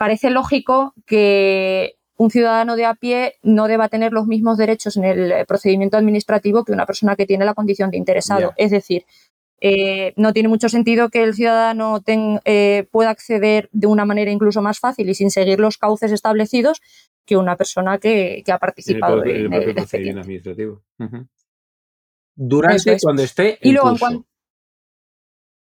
parece 0.03 0.29
lógico 0.29 0.93
que 1.05 1.95
un 2.17 2.29
ciudadano 2.29 2.75
de 2.75 2.83
a 2.83 2.93
pie 2.93 3.35
no 3.41 3.69
deba 3.69 3.87
tener 3.87 4.11
los 4.11 4.27
mismos 4.27 4.57
derechos 4.57 4.97
en 4.97 5.05
el 5.05 5.45
procedimiento 5.45 5.95
administrativo 5.95 6.65
que 6.65 6.73
una 6.73 6.85
persona 6.85 7.15
que 7.15 7.25
tiene 7.25 7.45
la 7.45 7.53
condición 7.53 7.89
de 7.89 7.95
interesado. 7.95 8.51
Es 8.57 8.71
decir, 8.71 9.05
eh, 9.61 10.11
no 10.17 10.33
tiene 10.33 10.49
mucho 10.49 10.67
sentido 10.67 11.07
que 11.07 11.23
el 11.23 11.33
ciudadano 11.33 12.01
eh, 12.05 12.85
pueda 12.91 13.11
acceder 13.11 13.69
de 13.71 13.87
una 13.87 14.03
manera 14.03 14.29
incluso 14.29 14.61
más 14.61 14.77
fácil 14.77 15.07
y 15.07 15.15
sin 15.15 15.31
seguir 15.31 15.61
los 15.61 15.77
cauces 15.77 16.11
establecidos 16.11 16.81
que 17.25 17.37
una 17.37 17.55
persona 17.55 17.97
que, 17.97 18.43
ha 18.51 18.57
participado 18.57 19.23
en 19.23 19.53
el, 19.53 19.73
procedimiento 19.73 20.19
administrativo. 20.19 20.83
Durante 22.35 22.97
cuando 23.01 23.23
esté 23.23 23.51
en 23.51 23.69
y 23.69 23.71
luego, 23.71 23.91
curso. 23.91 24.25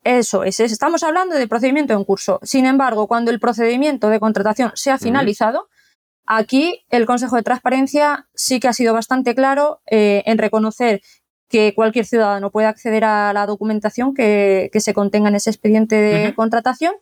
Eso 0.03 0.45
es, 0.45 0.61
estamos 0.61 1.03
hablando 1.03 1.35
de 1.35 1.47
procedimiento 1.47 1.93
en 1.93 2.05
curso. 2.05 2.41
Sin 2.43 2.65
embargo, 2.65 3.07
cuando 3.07 3.31
el 3.31 3.39
procedimiento 3.39 4.09
de 4.09 4.19
contratación 4.19 4.73
se 4.75 4.91
ha 4.91 4.99
finalizado, 4.99 5.69
aquí 6.25 6.87
el 6.89 7.05
Consejo 7.05 7.37
de 7.37 7.43
Transparencia 7.43 8.27
sí 8.35 8.61
que 8.61 8.69
ha 8.69 8.73
sido 8.73 8.95
bastante 8.95 9.35
claro 9.35 9.83
eh, 9.87 10.23
en 10.25 10.39
reconocer 10.39 11.03
que 11.49 11.75
cualquier 11.75 12.07
ciudadano 12.07 12.51
puede 12.51 12.69
acceder 12.69 13.05
a 13.05 13.33
la 13.35 13.45
documentación 13.45 14.15
que, 14.15 14.71
se 14.73 14.95
contenga 14.95 15.29
en 15.29 15.35
ese 15.35 15.51
expediente 15.51 15.97
de 15.97 16.35
contratación. 16.35 16.95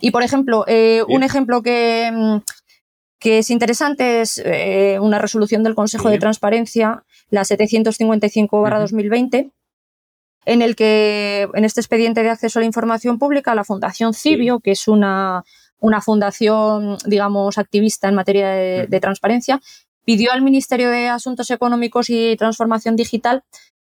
Y, 0.00 0.12
por 0.12 0.22
ejemplo, 0.22 0.64
eh, 0.68 1.02
un 1.08 1.22
ejemplo 1.22 1.60
que, 1.60 2.10
mm, 2.14 2.38
que, 3.18 3.38
es 3.38 3.50
interesante 3.50 4.22
es 4.22 4.40
eh, 4.42 4.98
una 5.00 5.18
resolución 5.18 5.62
del 5.64 5.74
Consejo 5.74 6.08
de 6.08 6.18
Transparencia, 6.18 7.04
la 7.28 7.42
755-2020, 7.42 9.50
en 10.44 10.62
el 10.62 10.76
que 10.76 11.48
en 11.54 11.64
este 11.64 11.80
expediente 11.80 12.22
de 12.22 12.30
acceso 12.30 12.58
a 12.58 12.62
la 12.62 12.66
información 12.66 13.18
pública 13.18 13.54
la 13.54 13.64
Fundación 13.64 14.14
Cibio, 14.14 14.60
que 14.60 14.72
es 14.72 14.88
una, 14.88 15.44
una, 15.80 16.00
fundación, 16.00 16.96
digamos, 17.06 17.58
activista 17.58 18.08
en 18.08 18.14
materia 18.14 18.48
de, 18.48 19.00
transparencia, 19.00 19.60
pidió 20.04 20.32
al 20.32 20.42
Ministerio 20.42 20.90
de 20.90 21.08
Asuntos 21.08 21.50
Económicos 21.50 22.10
y 22.10 22.36
Transformación 22.36 22.96
Digital 22.96 23.44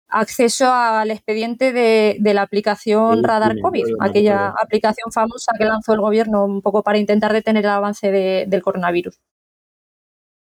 acceso 0.09 0.73
al 0.73 1.11
expediente 1.11 1.73
de, 1.73 2.35
la 2.35 2.43
aplicación 2.43 3.25
Radar 3.25 3.59
COVID, 3.61 3.85
aquella 4.00 4.49
aplicación 4.50 5.11
famosa 5.12 5.53
que 5.59 5.65
lanzó 5.65 5.95
el 5.95 6.00
gobierno 6.00 6.45
un 6.45 6.62
poco 6.62 6.85
para 6.85 6.99
intentar 6.99 7.33
detener 7.33 7.65
el 7.65 7.71
avance 7.71 8.12
del 8.12 8.62
coronavirus. 8.62 9.19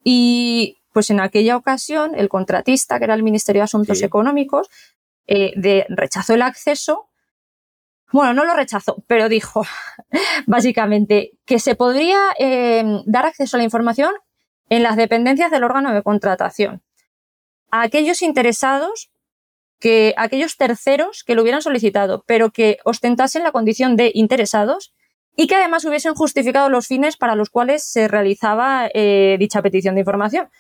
Y 0.03 0.79
pues 0.93 1.11
en 1.11 1.21
aquella 1.21 1.57
ocasión 1.57 2.15
el 2.15 2.29
contratista, 2.29 2.99
que 2.99 3.05
era 3.05 3.15
el 3.15 3.23
Ministerio 3.23 3.61
de 3.61 3.65
Asuntos 3.65 4.03
Económicos, 4.03 4.69
eh, 5.27 5.53
de 5.57 5.87
rechazó 5.89 6.35
el 6.35 6.43
acceso. 6.43 7.09
Bueno, 8.13 8.35
no 8.35 8.45
lo 8.45 8.55
rechazó, 8.55 9.05
pero 9.07 9.29
dijo 9.29 9.65
básicamente 10.47 11.33
que 11.45 11.59
se 11.59 11.75
podría 11.75 12.19
eh, 12.39 12.85
dar 13.07 13.27
acceso 13.27 13.57
a 13.57 13.59
la 13.59 13.65
información 13.65 14.13
en 14.69 14.83
las 14.83 14.97
dependencias 14.97 15.51
del 15.51 15.65
órgano 15.65 15.93
de 15.93 16.03
contratación. 16.03 16.83
A 17.71 17.83
aquellos 17.83 18.23
interesados, 18.23 19.11
que 19.79 20.15
aquellos 20.17 20.57
terceros 20.57 21.25
que 21.25 21.35
lo 21.35 21.43
hubieran 21.43 21.63
solicitado, 21.63 22.25
pero 22.27 22.51
que 22.51 22.79
ostentasen 22.85 23.43
la 23.43 23.53
condición 23.53 23.97
de 23.97 24.13
interesados 24.15 24.93
y 25.37 25.47
que 25.47 25.57
además 25.57 25.85
hubiesen 25.85 26.15
justificado 26.15 26.69
los 26.69 26.87
fines 26.87 27.17
para 27.17 27.35
los 27.35 27.51
cuales 27.51 27.83
se 27.85 28.09
realizaba 28.09 28.89
eh, 28.93 29.37
dicha 29.39 29.63
petición 29.63 29.95
de 29.95 30.03
información. 30.03 30.51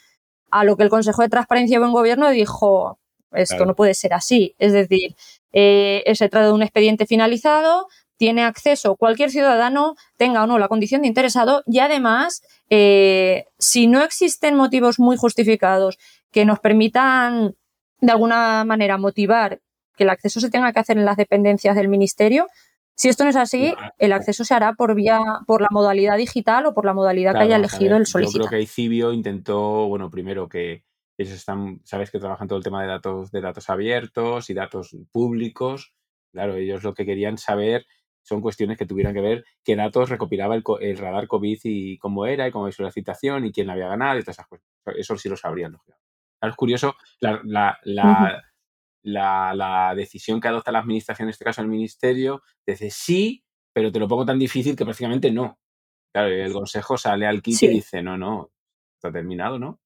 A 0.51 0.65
lo 0.65 0.77
que 0.77 0.85
el 0.85 0.89
Consejo 0.89 1.23
de 1.23 1.29
Transparencia 1.29 1.77
y 1.77 1.79
Buen 1.79 1.93
Gobierno 1.93 2.31
dijo, 2.31 2.99
esto 3.33 3.65
no 3.65 3.75
puede 3.75 3.95
ser 3.95 4.15
así. 4.15 4.55
Es 4.59 4.73
decir, 4.73 5.15
eh, 5.53 6.03
se 6.15 6.29
trata 6.29 6.47
de 6.47 6.53
un 6.53 6.63
expediente 6.63 7.07
finalizado, 7.07 7.87
tiene 8.17 8.45
acceso 8.45 8.97
cualquier 8.97 9.31
ciudadano, 9.31 9.95
tenga 10.17 10.45
o 10.45 10.47
no 10.47 10.59
la 10.59 10.69
condición 10.69 11.03
de 11.03 11.09
interesado, 11.09 11.63
y 11.67 11.79
además, 11.79 12.43
eh, 12.69 13.47
si 13.59 13.87
no 13.87 14.03
existen 14.03 14.57
motivos 14.57 14.99
muy 14.99 15.17
justificados 15.17 15.99
que 16.31 16.45
nos 16.45 16.61
permitan 16.61 17.55
de 18.01 18.13
alguna 18.13 18.65
manera 18.65 18.99
motivar 18.99 19.61
que 19.97 20.05
el 20.05 20.11
acceso 20.11 20.41
se 20.41 20.51
tenga 20.51 20.73
que 20.73 20.81
hacer 20.81 20.99
en 20.99 21.05
las 21.05 21.17
dependencias 21.17 21.75
del 21.77 21.89
ministerio, 21.89 22.47
si 22.95 23.09
esto 23.09 23.25
no 23.25 23.31
es 23.31 23.37
así, 23.37 23.73
el 23.99 24.13
acceso 24.13 24.45
se 24.45 24.53
hará 24.53 24.75
por 24.75 24.95
vía, 24.95 25.23
por 25.47 25.63
la 25.63 25.69
modalidad 25.71 26.19
digital 26.19 26.67
o 26.67 26.75
por 26.75 26.85
la 26.85 26.93
modalidad 26.93 27.33
que 27.33 27.45
haya 27.45 27.57
elegido 27.57 27.97
el 27.97 28.05
solicitante. 28.05 28.45
Yo 28.45 28.49
creo 28.51 28.61
que 28.61 28.67
Cibio 28.67 29.15
intentó, 29.15 29.89
bueno, 29.89 30.11
primero 30.11 30.51
que 30.51 30.83
ellos 31.21 31.35
están, 31.35 31.81
sabes 31.85 32.11
que 32.11 32.19
trabajan 32.19 32.49
todo 32.49 32.57
el 32.57 32.65
tema 32.65 32.81
de 32.81 32.89
datos, 32.89 33.31
de 33.31 33.43
datos 33.43 33.69
abiertos 33.69 34.49
y 34.49 34.55
datos 34.55 34.97
públicos. 35.13 35.93
Claro, 36.33 36.55
ellos 36.55 36.83
lo 36.83 36.95
que 36.95 37.05
querían 37.05 37.37
saber 37.37 37.85
son 38.23 38.41
cuestiones 38.41 38.79
que 38.79 38.87
tuvieran 38.87 39.13
que 39.13 39.21
ver 39.21 39.45
qué 39.63 39.77
datos 39.77 40.09
recopilaba 40.09 40.55
el, 40.55 40.97
radar 40.97 41.27
COVID 41.27 41.61
y 41.65 41.99
cómo 41.99 42.25
era 42.25 42.49
y 42.49 42.51
cómo 42.51 42.69
hizo 42.69 42.83
la 42.83 42.91
citación 42.91 43.45
y 43.45 43.53
quién 43.53 43.67
la 43.67 43.75
había 43.75 43.89
ganado 43.89 44.19
y 44.19 44.23
todas 44.23 44.37
esas 44.37 44.47
cosas. 44.47 44.67
Eso 44.97 45.17
sí 45.19 45.29
lo 45.29 45.37
sabrían. 45.37 45.77
es 46.41 46.57
curioso 46.57 46.95
la, 47.21 47.43
la, 47.45 48.43
la, 49.03 49.95
decisión 49.95 50.41
que 50.41 50.49
adopta 50.49 50.73
la 50.73 50.79
administración, 50.79 51.27
en 51.27 51.31
este 51.31 51.45
caso 51.45 51.61
el 51.61 51.69
ministerio, 51.69 52.43
dice 52.67 52.91
sí, 52.91 53.45
pero 53.75 53.93
te 53.93 53.99
lo 53.99 54.09
pongo 54.09 54.25
tan 54.25 54.39
difícil 54.39 54.75
que 54.75 54.85
prácticamente 54.85 55.31
no. 55.31 55.59
Claro, 56.15 56.29
el 56.29 56.53
consejo 56.53 56.97
sale 56.97 57.27
al 57.27 57.43
kit 57.43 57.57
Sí. 57.57 57.67
y 57.67 57.69
dice, 57.69 58.03
no, 58.03 58.17
no, 58.17 58.51
está 58.97 59.13
terminado, 59.13 59.59
¿no? 59.59 59.81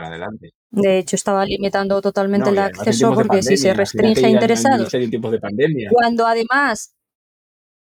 Para 0.00 0.08
adelante. 0.08 0.50
De 0.70 0.98
hecho, 0.98 1.16
estaba 1.16 1.44
limitando 1.44 2.00
totalmente 2.00 2.46
No, 2.46 2.52
el 2.52 2.58
acceso 2.58 3.12
porque 3.12 3.42
si 3.42 3.56
se 3.56 3.74
restringe 3.74 4.24
a 4.24 4.28
interesados, 4.28 4.92
en 4.94 5.10
tiempos 5.10 5.32
de 5.32 5.40
pandemia. 5.40 5.90
cuando 5.92 6.26
además, 6.26 6.94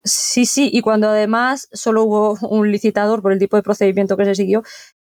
sí, 0.02 0.46
sí, 0.46 0.70
y 0.72 0.80
cuando 0.80 1.08
además 1.08 1.68
solo 1.72 2.04
hubo 2.04 2.38
un 2.48 2.70
licitador 2.70 3.22
por 3.22 3.32
el 3.32 3.38
tipo 3.38 3.56
de 3.56 3.62
procedimiento 3.62 4.16
que 4.16 4.24
se 4.24 4.34
siguió, 4.34 4.62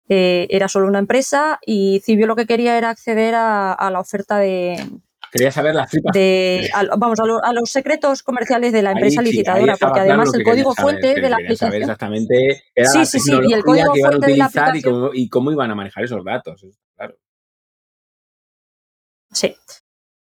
eh, 0.10 0.48
era 0.50 0.70
solo 0.70 0.88
una 0.88 1.00
empresa 1.00 1.60
y 1.66 2.00
Cibio 2.06 2.28
lo 2.28 2.38
que 2.38 2.46
quería 2.46 2.78
era 2.78 2.90
acceder 2.90 3.36
a, 3.36 3.74
a 3.74 3.92
la 3.92 4.00
oferta 4.00 4.38
de, 4.38 4.82
Quería 5.32 5.52
saber 5.52 5.76
las 5.76 5.90
tripas. 5.90 6.14
de 6.14 6.70
a- 6.74 6.96
vamos, 6.98 7.20
a, 7.20 7.26
lo- 7.26 7.44
a 7.44 7.54
los 7.54 7.70
secretos 7.70 8.24
comerciales 8.24 8.72
de 8.74 8.82
la 8.82 8.92
empresa 8.92 9.22
ahí 9.22 9.28
licitadora, 9.28 9.76
porque 9.78 10.00
además 10.00 10.34
el 10.34 10.44
código 10.44 10.74
saber, 10.74 10.92
fuente 11.02 11.22
de 11.22 11.30
la 11.30 11.38
querían 11.38 11.58
saber 11.58 11.82
aplicación. 11.82 11.82
exactamente 11.84 12.64
era 12.76 12.90
Sí, 12.90 12.98
la 13.00 13.06
sí, 13.06 13.20
sí, 13.20 13.32
y 13.48 13.54
el 13.54 13.64
código 13.64 13.94
que 13.94 14.00
iban 14.00 14.10
a 14.10 14.12
fuente 14.18 14.32
de 14.32 14.38
la 14.38 14.46
utilizar 14.46 14.66
y 14.68 14.70
aplicación. 14.70 14.94
cómo, 15.02 15.10
y 15.14 15.30
cómo 15.30 15.52
iban 15.52 15.72
a 15.72 15.76
manejar 15.76 16.04
esos 16.04 16.24
datos. 16.24 16.66
Claro. 16.96 17.16
Sí. 19.32 19.56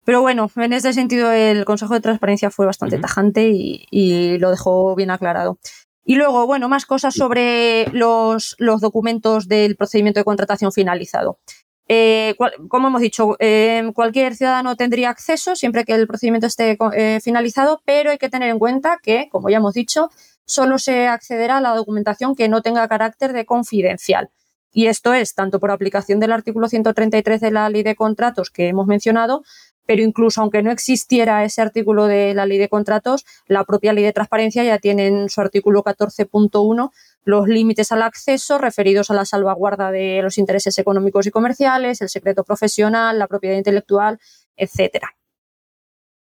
Pero 0.05 0.21
bueno, 0.21 0.49
en 0.55 0.73
ese 0.73 0.93
sentido 0.93 1.31
el 1.31 1.65
Consejo 1.65 1.93
de 1.93 1.99
Transparencia 2.01 2.49
fue 2.49 2.65
bastante 2.65 2.97
tajante 2.97 3.49
y, 3.49 3.85
y 3.91 4.37
lo 4.37 4.51
dejó 4.51 4.95
bien 4.95 5.11
aclarado. 5.11 5.59
Y 6.05 6.15
luego, 6.15 6.45
bueno, 6.47 6.69
más 6.69 6.85
cosas 6.85 7.13
sobre 7.13 7.87
los, 7.91 8.55
los 8.59 8.79
documentos 8.79 9.49
del 9.49 9.75
procedimiento 9.75 10.21
de 10.21 10.23
contratación 10.23 10.71
finalizado. 10.71 11.39
Eh, 11.89 12.35
como 12.67 12.89
hemos 12.89 13.01
dicho, 13.01 13.37
eh, 13.39 13.91
cualquier 13.95 14.35
ciudadano 14.35 14.75
tendría 14.75 15.09
acceso 15.09 15.55
siempre 15.55 15.85
que 15.85 15.93
el 15.93 16.05
procedimiento 16.05 16.47
esté 16.47 16.77
eh, 16.93 17.19
finalizado, 17.21 17.81
pero 17.85 18.11
hay 18.11 18.17
que 18.17 18.29
tener 18.29 18.49
en 18.49 18.59
cuenta 18.59 18.97
que, 19.01 19.29
como 19.31 19.49
ya 19.49 19.57
hemos 19.57 19.73
dicho, 19.73 20.09
solo 20.45 20.79
se 20.79 21.07
accederá 21.07 21.57
a 21.57 21.61
la 21.61 21.75
documentación 21.75 22.35
que 22.35 22.49
no 22.49 22.61
tenga 22.61 22.87
carácter 22.87 23.31
de 23.31 23.45
confidencial. 23.45 24.29
Y 24.73 24.87
esto 24.87 25.13
es 25.13 25.33
tanto 25.33 25.59
por 25.59 25.71
aplicación 25.71 26.19
del 26.19 26.33
artículo 26.33 26.67
133 26.67 27.39
de 27.39 27.51
la 27.51 27.69
Ley 27.69 27.83
de 27.83 27.95
Contratos 27.95 28.49
que 28.49 28.67
hemos 28.67 28.85
mencionado, 28.85 29.43
pero 29.85 30.03
incluso 30.03 30.41
aunque 30.41 30.61
no 30.61 30.71
existiera 30.71 31.43
ese 31.45 31.61
artículo 31.61 32.05
de 32.05 32.33
la 32.33 32.45
Ley 32.45 32.57
de 32.57 32.69
Contratos, 32.69 33.25
la 33.47 33.63
propia 33.63 33.93
Ley 33.93 34.03
de 34.03 34.13
Transparencia 34.13 34.63
ya 34.63 34.77
tiene 34.77 35.07
en 35.07 35.29
su 35.29 35.39
artículo 35.39 35.83
14.1 35.83 36.91
los 37.27 37.47
límites 37.47 37.91
al 37.91 38.01
acceso 38.03 38.57
referidos 38.57 39.11
a 39.11 39.13
la 39.13 39.25
salvaguarda 39.25 39.91
de 39.91 40.21
los 40.23 40.37
intereses 40.37 40.77
económicos 40.77 41.27
y 41.27 41.31
comerciales, 41.31 42.01
el 42.01 42.07
secreto 42.07 42.45
profesional, 42.45 43.19
la 43.19 43.27
propiedad 43.27 43.57
intelectual, 43.57 44.17
etcétera. 44.55 45.09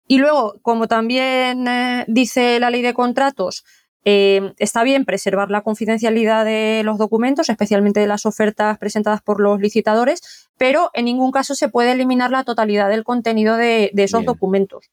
Y 0.06 0.18
luego, 0.18 0.54
como 0.62 0.86
también 0.86 1.66
eh, 1.66 2.04
dice 2.06 2.60
la 2.60 2.70
ley 2.70 2.82
de 2.82 2.94
contratos, 2.94 3.64
eh, 4.04 4.52
está 4.58 4.84
bien 4.84 5.04
preservar 5.04 5.50
la 5.50 5.62
confidencialidad 5.62 6.44
de 6.44 6.82
los 6.84 6.98
documentos, 6.98 7.48
especialmente 7.48 7.98
de 7.98 8.06
las 8.06 8.24
ofertas 8.24 8.78
presentadas 8.78 9.22
por 9.22 9.40
los 9.40 9.60
licitadores, 9.60 10.48
pero 10.56 10.90
en 10.94 11.06
ningún 11.06 11.32
caso 11.32 11.54
se 11.56 11.68
puede 11.68 11.92
eliminar 11.92 12.30
la 12.30 12.44
totalidad 12.44 12.88
del 12.88 13.02
contenido 13.04 13.56
de, 13.56 13.90
de 13.92 14.02
esos 14.04 14.20
Bien. 14.20 14.26
documentos. 14.26 14.90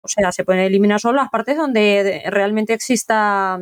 O 0.00 0.08
sea, 0.08 0.32
se 0.32 0.44
pueden 0.44 0.62
eliminar 0.62 1.00
solo 1.00 1.16
las 1.16 1.28
partes 1.30 1.56
donde 1.58 2.04
de- 2.04 2.30
realmente 2.30 2.72
exista 2.72 3.58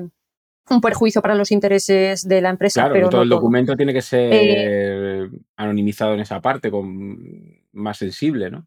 un 0.70 0.80
perjuicio 0.80 1.20
para 1.22 1.34
los 1.34 1.50
intereses 1.52 2.26
de 2.26 2.40
la 2.40 2.50
empresa, 2.50 2.80
Claro, 2.82 2.94
pero 2.94 3.08
todo 3.10 3.18
no 3.18 3.22
el 3.24 3.28
todo. 3.28 3.38
documento 3.40 3.76
tiene 3.76 3.92
que 3.92 4.02
ser 4.02 4.30
Eh, 4.32 5.28
anonimizado 5.56 6.14
en 6.14 6.20
esa 6.20 6.40
parte, 6.40 6.70
con 6.70 7.18
más 7.72 7.98
sensible, 7.98 8.50
¿no? 8.50 8.66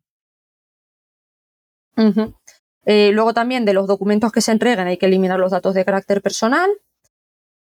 Eh, 2.86 3.12
luego 3.12 3.34
también 3.34 3.66
de 3.66 3.74
los 3.74 3.88
documentos 3.88 4.32
que 4.32 4.42
se 4.42 4.52
entreguen 4.52 4.88
hay 4.88 4.98
que 4.98 5.08
eliminar 5.08 5.40
los 5.40 5.52
datos 5.52 5.74
de 5.74 5.84
carácter 5.84 6.22
personal. 6.22 6.70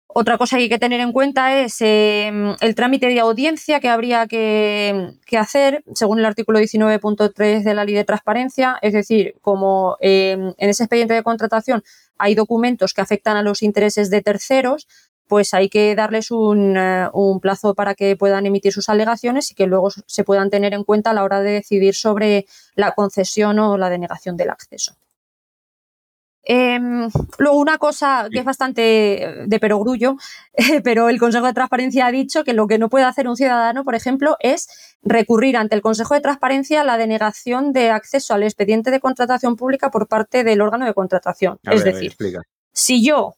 Otra 0.08 0.38
cosa 0.38 0.56
que 0.56 0.62
hay 0.62 0.68
que 0.68 0.78
tener 0.78 1.00
en 1.00 1.12
cuenta 1.12 1.58
es 1.58 1.80
eh, 1.80 2.32
el 2.60 2.74
trámite 2.74 3.06
de 3.08 3.20
audiencia 3.20 3.80
que 3.80 3.88
habría 3.88 4.26
que, 4.26 5.14
hacer 5.36 5.84
según 5.94 6.20
el 6.20 6.24
artículo 6.24 6.58
19.3 6.58 7.62
de 7.62 7.74
la 7.74 7.84
Ley 7.84 7.94
de 7.94 8.04
Transparencia. 8.04 8.78
Es 8.80 8.92
decir, 8.92 9.34
como 9.42 9.96
eh, 10.00 10.32
en 10.56 10.70
ese 10.70 10.84
expediente 10.84 11.12
de 11.12 11.22
contratación 11.22 11.82
hay 12.18 12.34
documentos 12.34 12.94
que 12.94 13.02
afectan 13.02 13.36
a 13.36 13.42
los 13.42 13.62
intereses 13.62 14.08
de 14.08 14.22
terceros, 14.22 14.88
pues 15.28 15.52
hay 15.54 15.68
que 15.68 15.94
darles 15.94 16.30
eh, 16.30 17.08
un 17.12 17.40
plazo 17.40 17.74
para 17.74 17.94
que 17.94 18.16
puedan 18.16 18.46
emitir 18.46 18.72
sus 18.72 18.88
alegaciones 18.88 19.50
y 19.50 19.54
que 19.54 19.66
luego 19.66 19.90
se 19.90 20.24
puedan 20.24 20.50
tener 20.50 20.72
en 20.72 20.84
cuenta 20.84 21.10
a 21.10 21.14
la 21.14 21.24
hora 21.24 21.40
de 21.40 21.50
decidir 21.50 21.94
sobre 21.94 22.46
la 22.74 22.92
concesión 22.92 23.58
o 23.58 23.76
la 23.76 23.90
denegación 23.90 24.36
del 24.36 24.50
acceso. 24.50 24.96
Em, 26.48 27.08
luego, 27.38 27.58
una 27.58 27.76
cosa 27.76 28.28
que 28.30 28.38
es 28.38 28.44
bastante 28.44 29.44
de 29.46 29.58
perogrullo, 29.58 30.16
pero 30.84 31.08
el 31.08 31.18
Consejo 31.18 31.46
de 31.46 31.52
Transparencia 31.52 32.06
ha 32.06 32.12
dicho 32.12 32.44
que 32.44 32.52
lo 32.52 32.68
que 32.68 32.78
no 32.78 32.88
puede 32.88 33.04
hacer 33.04 33.26
un 33.26 33.36
ciudadano, 33.36 33.82
por 33.82 33.96
ejemplo, 33.96 34.36
es 34.38 34.68
recurrir 35.02 35.56
ante 35.56 35.74
el 35.74 35.82
Consejo 35.82 36.14
de 36.14 36.20
Transparencia 36.20 36.82
a 36.82 36.84
la 36.84 36.98
denegación 36.98 37.72
de 37.72 37.90
acceso 37.90 38.32
al 38.32 38.44
expediente 38.44 38.92
de 38.92 39.00
contratación 39.00 39.56
pública 39.56 39.90
por 39.90 40.06
parte 40.06 40.44
del 40.44 40.60
órgano 40.60 40.86
de 40.86 40.94
contratación. 40.94 41.58
A 41.66 41.74
es 41.74 41.82
ver, 41.82 41.94
a 41.94 41.98
ver, 41.98 42.10
decir, 42.10 42.40
si 42.72 43.04
yo 43.04 43.34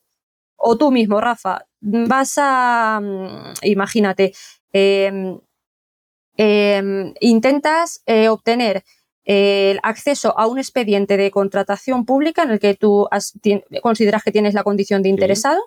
o 0.55 0.77
tú 0.77 0.91
mismo, 0.91 1.19
Rafa, 1.19 1.65
vas 1.81 2.35
a, 2.37 2.99
mm, 3.01 3.53
imagínate, 3.63 4.33
em, 4.71 5.39
em, 6.37 7.13
intentas 7.21 8.03
eh, 8.05 8.29
obtener 8.29 8.77
eh, 8.77 8.83
el 9.25 9.79
acceso 9.83 10.37
a 10.39 10.47
un 10.47 10.57
expediente 10.57 11.17
de 11.17 11.29
contratación 11.31 12.05
pública 12.05 12.43
en 12.43 12.51
el 12.51 12.59
que 12.59 12.73
tú 12.75 13.07
has- 13.11 13.33
consideras 13.81 14.23
que 14.23 14.31
tienes 14.31 14.53
la 14.53 14.63
condición 14.63 15.03
de 15.03 15.09
interesado, 15.09 15.59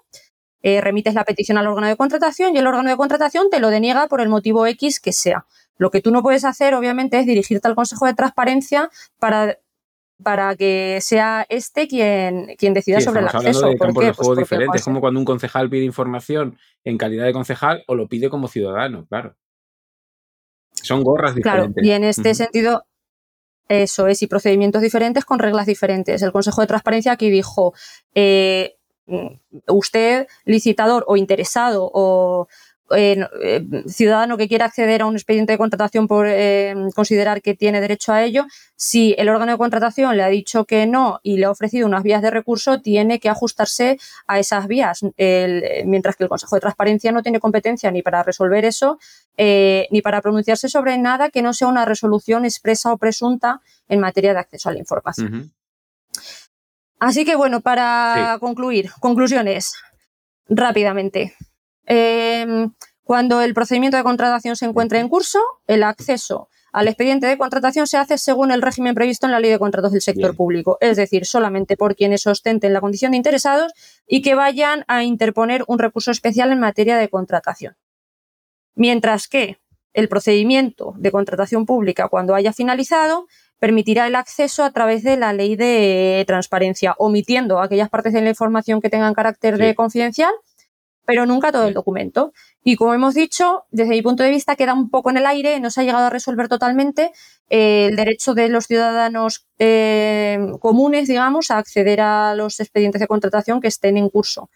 eh, 0.63 0.81
remites 0.81 1.15
la 1.15 1.25
petición 1.25 1.59
al 1.59 1.67
órgano 1.67 1.87
de 1.89 1.97
contratación 1.97 2.55
y 2.55 2.59
el 2.59 2.67
órgano 2.67 2.89
de 2.91 2.97
contratación 2.97 3.51
te 3.51 3.61
lo 3.61 3.71
deniega 3.71 4.07
por 4.09 4.21
el 4.21 4.29
motivo 4.29 4.67
X 4.67 5.01
que 5.01 5.13
sea. 5.13 5.45
Lo 5.77 5.91
que 5.91 6.01
tú 6.01 6.11
no 6.13 6.23
puedes 6.23 6.45
hacer, 6.45 6.75
obviamente, 6.75 7.19
es 7.19 7.27
dirigirte 7.27 7.67
al 7.69 7.75
Consejo 7.75 8.07
de 8.07 8.15
Transparencia 8.15 8.89
para, 9.19 9.59
para 10.23 10.55
que 10.55 10.99
sea 11.01 11.45
este 11.49 11.89
quien, 11.89 12.55
quien 12.59 12.75
decida 12.75 12.99
Sí, 12.99 13.05
sobre 13.07 13.21
el 13.21 13.27
acceso. 13.27 13.67
de 13.69 13.77
¿Por 13.77 13.87
campos 13.89 14.05
de 14.05 14.09
Pues 14.15 14.17
juego 14.19 14.37
diferentes. 14.37 14.81
Es 14.81 14.85
como 14.85 15.01
cuando 15.01 15.19
un 15.19 15.27
concejal 15.27 15.69
pide 15.69 15.85
información 15.85 16.57
en 16.85 16.99
calidad 16.99 17.25
de 17.27 17.33
concejal 17.33 17.83
o 17.89 17.95
lo 17.97 18.07
pide 18.09 18.29
como 18.31 18.47
ciudadano, 18.49 19.07
claro. 19.07 19.35
Son 20.73 21.03
gorras 21.03 21.35
Claro, 21.35 21.63
diferentes. 21.69 21.85
y 21.85 21.91
en 21.93 22.05
este 22.05 22.35
sentido, 22.35 22.85
eso 23.73 24.07
es, 24.07 24.23
y 24.23 24.27
procedimientos 24.27 24.83
diferentes 24.83 25.25
con 25.25 25.39
reglas 25.39 25.67
diferentes. 25.67 26.23
El 26.23 26.33
Consejo 26.33 26.61
de 26.61 26.67
Transparencia 26.67 27.13
aquí 27.13 27.31
dijo, 27.31 27.75
eh, 28.15 28.77
mm, 29.07 29.27
usted, 29.69 30.27
licitador 30.45 31.05
o 31.07 31.17
interesado 31.17 31.91
o 31.93 32.49
eh, 32.95 33.27
eh, 33.43 33.65
ciudadano 33.89 34.37
que 34.37 34.49
quiera 34.49 34.67
acceder 34.67 35.03
a 35.03 35.07
un 35.07 35.15
expediente 35.17 35.53
de 35.53 35.59
contratación 35.59 36.07
por 36.09 36.27
eh, 36.29 36.75
considerar 36.95 37.43
que 37.43 37.55
tiene 37.55 37.81
derecho 37.81 38.13
a 38.13 38.23
ello, 38.23 38.47
si 38.77 39.15
el 39.19 39.29
órgano 39.29 39.53
de 39.53 39.59
contratación 39.59 40.17
le 40.17 40.23
ha 40.23 40.29
dicho 40.29 40.65
que 40.65 40.87
no 40.87 41.21
y 41.23 41.37
le 41.39 41.45
ha 41.47 41.51
ofrecido 41.51 41.87
unas 41.87 42.03
vías 42.03 42.23
de 42.23 42.31
recurso, 42.31 42.81
tiene 42.81 43.21
que 43.21 43.29
ajustarse 43.29 43.99
a 44.27 44.39
esas 44.39 44.67
vías. 44.67 45.01
El- 45.17 45.85
mientras 45.87 46.17
que 46.17 46.25
el 46.25 46.29
Consejo 46.29 46.57
de 46.57 46.61
Transparencia 46.61 47.13
no 47.13 47.23
tiene 47.23 47.41
competencia 47.41 47.91
ni 47.91 48.03
para 48.03 48.23
resolver 48.23 48.65
eso, 48.65 48.99
eh, 49.37 49.87
ni 49.91 50.03
para 50.03 50.21
pronunciarse 50.21 50.69
sobre 50.69 50.99
nada 50.99 51.31
que 51.31 51.43
no 51.43 51.53
sea 51.55 51.69
una 51.69 51.85
resolución 51.85 52.45
expresa 52.45 52.93
o 52.93 52.99
presunta 52.99 53.61
en 53.89 54.01
materia 54.01 54.33
de 54.33 54.41
acceso 54.41 54.69
a 54.69 54.73
la 54.73 54.79
información. 54.79 55.29
Así 56.99 57.25
que 57.25 57.35
bueno, 57.37 57.61
para 57.61 58.37
concluir, 58.39 58.91
conclusiones, 59.01 59.73
rápidamente. 60.49 61.35
Eh, 61.87 62.69
cuando 63.05 63.43
el 63.43 63.55
procedimiento 63.55 63.97
de 63.97 64.03
contratación 64.05 64.57
se 64.57 64.65
encuentre 64.67 64.99
en 65.01 65.09
curso, 65.09 65.41
el 65.67 65.83
acceso 65.83 66.49
al 66.73 66.89
expediente 66.89 67.27
de 67.27 67.37
contratación 67.37 67.87
se 67.87 67.99
hace 67.99 68.17
según 68.17 68.51
el 68.51 68.63
régimen 68.63 68.95
previsto 68.95 69.27
en 69.27 69.33
la 69.33 69.41
Ley 69.41 69.51
de 69.51 69.59
Contratos 69.59 69.93
del 69.93 70.01
Sector 70.01 70.31
Bien. 70.31 70.37
Público, 70.37 70.79
es 70.81 70.97
decir, 70.97 71.27
solamente 71.27 71.77
por 71.77 71.95
quienes 71.95 72.27
ostenten 72.27 72.73
la 72.73 72.81
condición 72.81 73.11
de 73.11 73.19
interesados 73.19 73.73
y 74.07 74.23
que 74.23 74.35
vayan 74.35 74.85
a 74.89 75.03
interponer 75.05 75.65
un 75.67 75.79
recurso 75.79 76.11
especial 76.11 76.51
en 76.51 76.61
materia 76.61 76.97
de 76.97 77.11
contratación. 77.11 77.77
Mientras 78.75 79.29
que 79.29 79.59
el 79.93 80.09
procedimiento 80.09 80.95
de 80.97 81.13
contratación 81.13 81.67
pública, 81.67 82.09
cuando 82.09 82.35
haya 82.35 82.55
finalizado, 82.55 83.27
permitirá 83.59 84.07
el 84.07 84.15
acceso 84.15 84.65
a 84.65 84.71
través 84.73 85.03
de 85.03 85.19
la 85.19 85.35
ley 85.35 85.57
de 85.57 86.25
transparencia, 86.27 86.95
omitiendo 86.97 87.61
aquellas 87.61 87.91
partes 87.91 88.15
de 88.15 88.23
la 88.23 88.31
información 88.31 88.81
que 88.81 88.89
tengan 88.89 89.13
carácter 89.13 89.57
Sí. 89.57 89.63
de 89.63 89.75
confidencial, 89.75 90.33
pero 91.05 91.27
nunca 91.27 91.53
todo 91.53 91.67
el 91.67 91.75
documento. 91.75 92.33
Y 92.65 92.77
como 92.77 92.95
hemos 92.95 93.15
dicho, 93.15 93.65
desde 93.71 93.91
mi 93.91 94.03
punto 94.03 94.23
de 94.23 94.31
vista 94.31 94.57
queda 94.57 94.75
un 94.75 94.91
poco 94.91 95.11
en 95.11 95.17
el 95.17 95.27
aire, 95.27 95.59
no 95.61 95.71
se 95.71 95.81
ha 95.81 95.85
llegado 95.85 96.07
a 96.07 96.11
resolver 96.11 96.49
totalmente 96.49 97.11
eh, 97.51 97.87
el 97.87 97.97
derecho 97.97 98.35
de 98.35 98.49
los 98.49 98.67
ciudadanos 98.67 99.47
eh, 99.59 100.39
comunes, 100.61 101.09
digamos, 101.09 101.51
a 101.51 101.59
acceder 101.59 102.01
a 102.01 102.35
los 102.35 102.61
expedientes 102.61 103.01
de 103.01 103.09
contratación 103.09 103.61
que 103.61 103.69
estén 103.69 103.97
en 103.97 104.09
curso. 104.09 104.49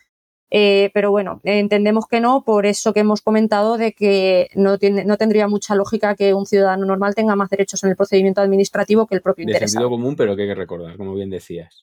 Eh, 0.51 0.91
pero 0.95 1.11
bueno, 1.11 1.41
entendemos 1.43 2.07
que 2.07 2.21
no, 2.21 2.45
por 2.45 2.67
eso 2.67 2.93
que 2.93 3.01
hemos 3.01 3.21
comentado 3.21 3.77
de 3.77 3.93
que 3.93 4.49
no, 4.55 4.79
tiene, 4.79 5.05
no 5.05 5.17
tendría 5.17 5.49
mucha 5.49 5.75
lógica 5.75 6.15
que 6.15 6.35
un 6.35 6.47
ciudadano 6.47 6.87
normal 6.87 7.17
tenga 7.17 7.35
más 7.35 7.51
derechos 7.51 7.83
en 7.83 7.91
el 7.91 7.97
procedimiento 7.97 8.41
administrativo 8.41 9.09
que 9.09 9.17
el 9.17 9.23
propio 9.23 9.45
De 9.45 9.51
interesado. 9.51 9.83
sentido 9.83 9.91
común, 9.91 10.15
pero 10.15 10.37
que 10.37 10.43
hay 10.43 10.49
que 10.49 10.55
recordar, 10.55 10.97
como 10.97 11.15
bien 11.15 11.31
decías. 11.31 11.83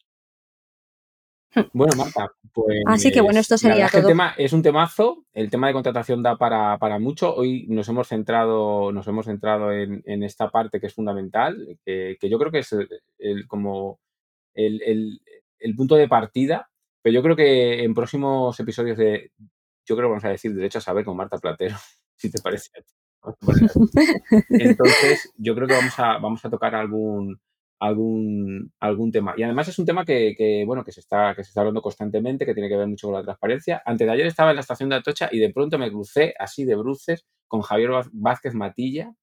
Bueno, 1.74 1.94
Marta, 1.98 2.32
pues. 2.54 2.82
Así 2.86 3.12
que 3.12 3.22
bueno, 3.22 3.40
esto 3.40 3.54
la 3.56 3.58
sería 3.58 3.76
verdad 3.76 3.86
es 3.88 3.92
que 3.92 3.98
el 3.98 4.04
todo. 4.04 4.10
tema 4.12 4.34
es 4.38 4.54
un 4.54 4.62
temazo. 4.62 5.26
El 5.34 5.50
tema 5.50 5.68
de 5.68 5.74
contratación 5.74 6.24
da 6.24 6.38
para, 6.38 6.78
para 6.78 7.00
mucho. 7.00 7.34
Hoy 7.36 7.66
nos 7.70 7.88
hemos 7.90 8.08
centrado, 8.08 8.92
nos 8.92 9.08
hemos 9.08 9.26
centrado 9.26 9.72
en, 9.72 10.02
en 10.06 10.24
esta 10.24 10.50
parte 10.50 10.80
que 10.80 10.88
es 10.88 10.94
fundamental, 10.94 11.78
que, 11.86 12.18
que 12.20 12.30
yo 12.30 12.38
creo 12.40 12.52
que 12.52 12.60
es 12.60 12.72
el, 12.74 12.90
el- 13.20 13.48
como 13.48 14.00
el, 14.54 14.82
el- 14.84 15.22
el 15.60 15.76
punto 15.76 15.96
de 15.96 16.08
partida. 16.08 16.70
Pero 17.02 17.14
yo 17.16 17.22
creo 17.24 17.36
que 17.36 17.84
en 17.84 17.94
próximos 17.94 18.60
episodios 18.60 18.98
de. 18.98 19.32
Yo 19.86 19.96
creo 19.96 20.08
que 20.08 20.12
vamos 20.12 20.26
a 20.26 20.30
decir 20.30 20.54
derecho 20.56 20.78
a 20.78 20.82
saber 20.82 21.04
con 21.04 21.18
Marta 21.18 21.38
Platero, 21.38 21.76
si 22.16 22.32
te 22.32 22.42
parece. 22.42 22.70
Entonces, 24.50 25.32
yo 25.38 25.56
creo 25.56 25.68
que 25.68 25.74
vamos 25.76 25.98
a, 26.00 26.18
vamos 26.18 26.44
a 26.46 26.50
tocar 26.50 26.76
algún, 26.76 27.40
algún, 27.88 28.72
algún 28.80 29.12
tema. 29.12 29.34
Y 29.38 29.44
además 29.44 29.68
es 29.68 29.78
un 29.80 29.86
tema 29.86 30.06
que, 30.06 30.36
que, 30.38 30.64
bueno, 30.66 30.84
que 30.84 30.92
se, 30.92 31.02
está, 31.02 31.34
que 31.36 31.44
se 31.44 31.50
está 31.50 31.62
hablando 31.62 31.82
constantemente, 31.82 32.46
que 32.46 32.54
tiene 32.54 32.70
que 32.70 32.78
ver 32.78 32.88
mucho 32.88 33.08
con 33.08 33.16
la 33.16 33.24
transparencia. 33.24 33.82
Antes 33.86 34.08
de 34.08 34.14
ayer 34.14 34.26
estaba 34.26 34.52
en 34.52 34.56
la 34.56 34.62
estación 34.62 34.90
de 34.90 34.96
Atocha 34.96 35.30
y 35.32 35.40
de 35.40 35.52
pronto 35.52 35.78
me 35.78 35.90
crucé 35.92 36.34
así 36.40 36.66
de 36.66 36.76
bruces 36.76 37.26
con 37.48 37.62
Javier 37.62 37.92
Vázquez 38.14 38.54
Matilla, 38.54 39.14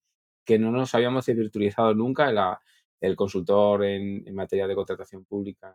que 0.44 0.58
no 0.58 0.70
nos 0.70 0.94
habíamos 0.94 1.26
virtualizado 1.26 1.94
nunca, 1.94 2.30
la- 2.32 2.60
el 3.00 3.16
consultor 3.16 3.84
en, 3.84 4.26
en 4.28 4.34
materia 4.34 4.66
de 4.66 4.74
contratación 4.74 5.24
pública 5.24 5.74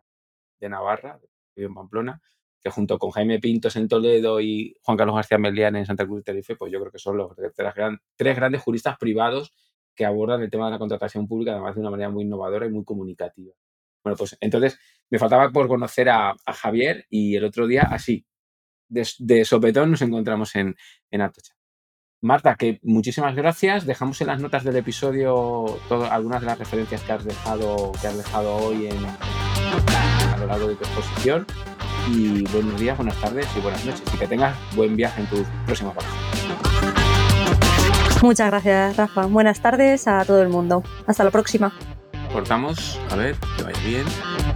de 0.60 0.68
Navarra, 0.68 1.18
en 1.56 1.74
Pamplona, 1.74 2.20
que 2.62 2.70
junto 2.70 2.98
con 2.98 3.10
Jaime 3.10 3.40
Pintos 3.40 3.74
en 3.76 3.88
Toledo 3.88 4.40
y 4.40 4.76
Juan 4.82 4.96
Carlos 4.96 5.16
García 5.16 5.38
Melián 5.38 5.74
en 5.76 5.86
Santa 5.86 6.04
Cruz 6.06 6.18
de 6.18 6.22
Tenerife, 6.24 6.54
pues 6.56 6.70
yo 6.72 6.78
creo 6.78 6.92
que 6.92 6.98
son 6.98 7.16
los 7.16 7.34
tres, 7.34 7.74
gran- 7.74 7.98
tres 8.16 8.36
grandes 8.36 8.62
juristas 8.62 8.96
privados 8.96 9.52
que 9.96 10.04
abordan 10.04 10.42
el 10.42 10.50
tema 10.50 10.66
de 10.66 10.72
la 10.72 10.78
contratación 10.78 11.26
pública, 11.26 11.52
además 11.52 11.74
de 11.74 11.80
una 11.80 11.90
manera 11.90 12.10
muy 12.10 12.24
innovadora 12.24 12.66
y 12.66 12.70
muy 12.70 12.84
comunicativa. 12.84 13.52
Bueno, 14.04 14.16
pues 14.16 14.36
entonces 14.40 14.78
me 15.10 15.18
faltaba 15.18 15.50
por 15.50 15.66
conocer 15.66 16.08
a, 16.10 16.30
a 16.30 16.52
Javier 16.52 17.06
y 17.10 17.34
el 17.34 17.44
otro 17.44 17.66
día, 17.66 17.88
así, 17.90 18.24
de, 18.88 19.08
de 19.18 19.44
sopetón, 19.44 19.90
nos 19.90 20.02
encontramos 20.02 20.54
en, 20.54 20.76
en 21.10 21.20
Atocha. 21.22 21.54
Marta, 22.22 22.54
que 22.56 22.78
muchísimas 22.82 23.34
gracias. 23.34 23.84
Dejamos 23.84 24.20
en 24.20 24.28
las 24.28 24.40
notas 24.40 24.64
del 24.64 24.76
episodio 24.76 25.64
todo- 25.88 26.10
algunas 26.10 26.40
de 26.40 26.46
las 26.46 26.58
referencias 26.58 27.02
que 27.02 27.12
has 27.12 27.24
dejado, 27.24 27.92
que 28.00 28.06
has 28.06 28.16
dejado 28.16 28.54
hoy 28.56 28.86
en, 28.86 29.04
a 29.06 30.36
lo 30.38 30.46
largo 30.46 30.68
de 30.68 30.76
tu 30.76 30.84
exposición. 30.84 31.46
Y 32.10 32.44
buenos 32.52 32.80
días, 32.80 32.96
buenas 32.96 33.20
tardes 33.20 33.46
y 33.56 33.60
buenas 33.60 33.84
noches. 33.84 34.02
Y 34.14 34.18
que 34.18 34.26
tengas 34.28 34.56
buen 34.76 34.94
viaje 34.96 35.20
en 35.20 35.26
tus 35.28 35.46
próximas 35.66 35.94
vacaciones. 35.94 36.75
Muchas 38.22 38.50
gracias, 38.50 38.96
Rafa. 38.96 39.26
Buenas 39.26 39.60
tardes 39.60 40.08
a 40.08 40.24
todo 40.24 40.42
el 40.42 40.48
mundo. 40.48 40.82
Hasta 41.06 41.24
la 41.24 41.30
próxima. 41.30 41.72
Cortamos, 42.32 43.00
a 43.10 43.16
ver, 43.16 43.36
que 43.56 43.62
vaya 43.62 43.80
bien. 43.84 44.55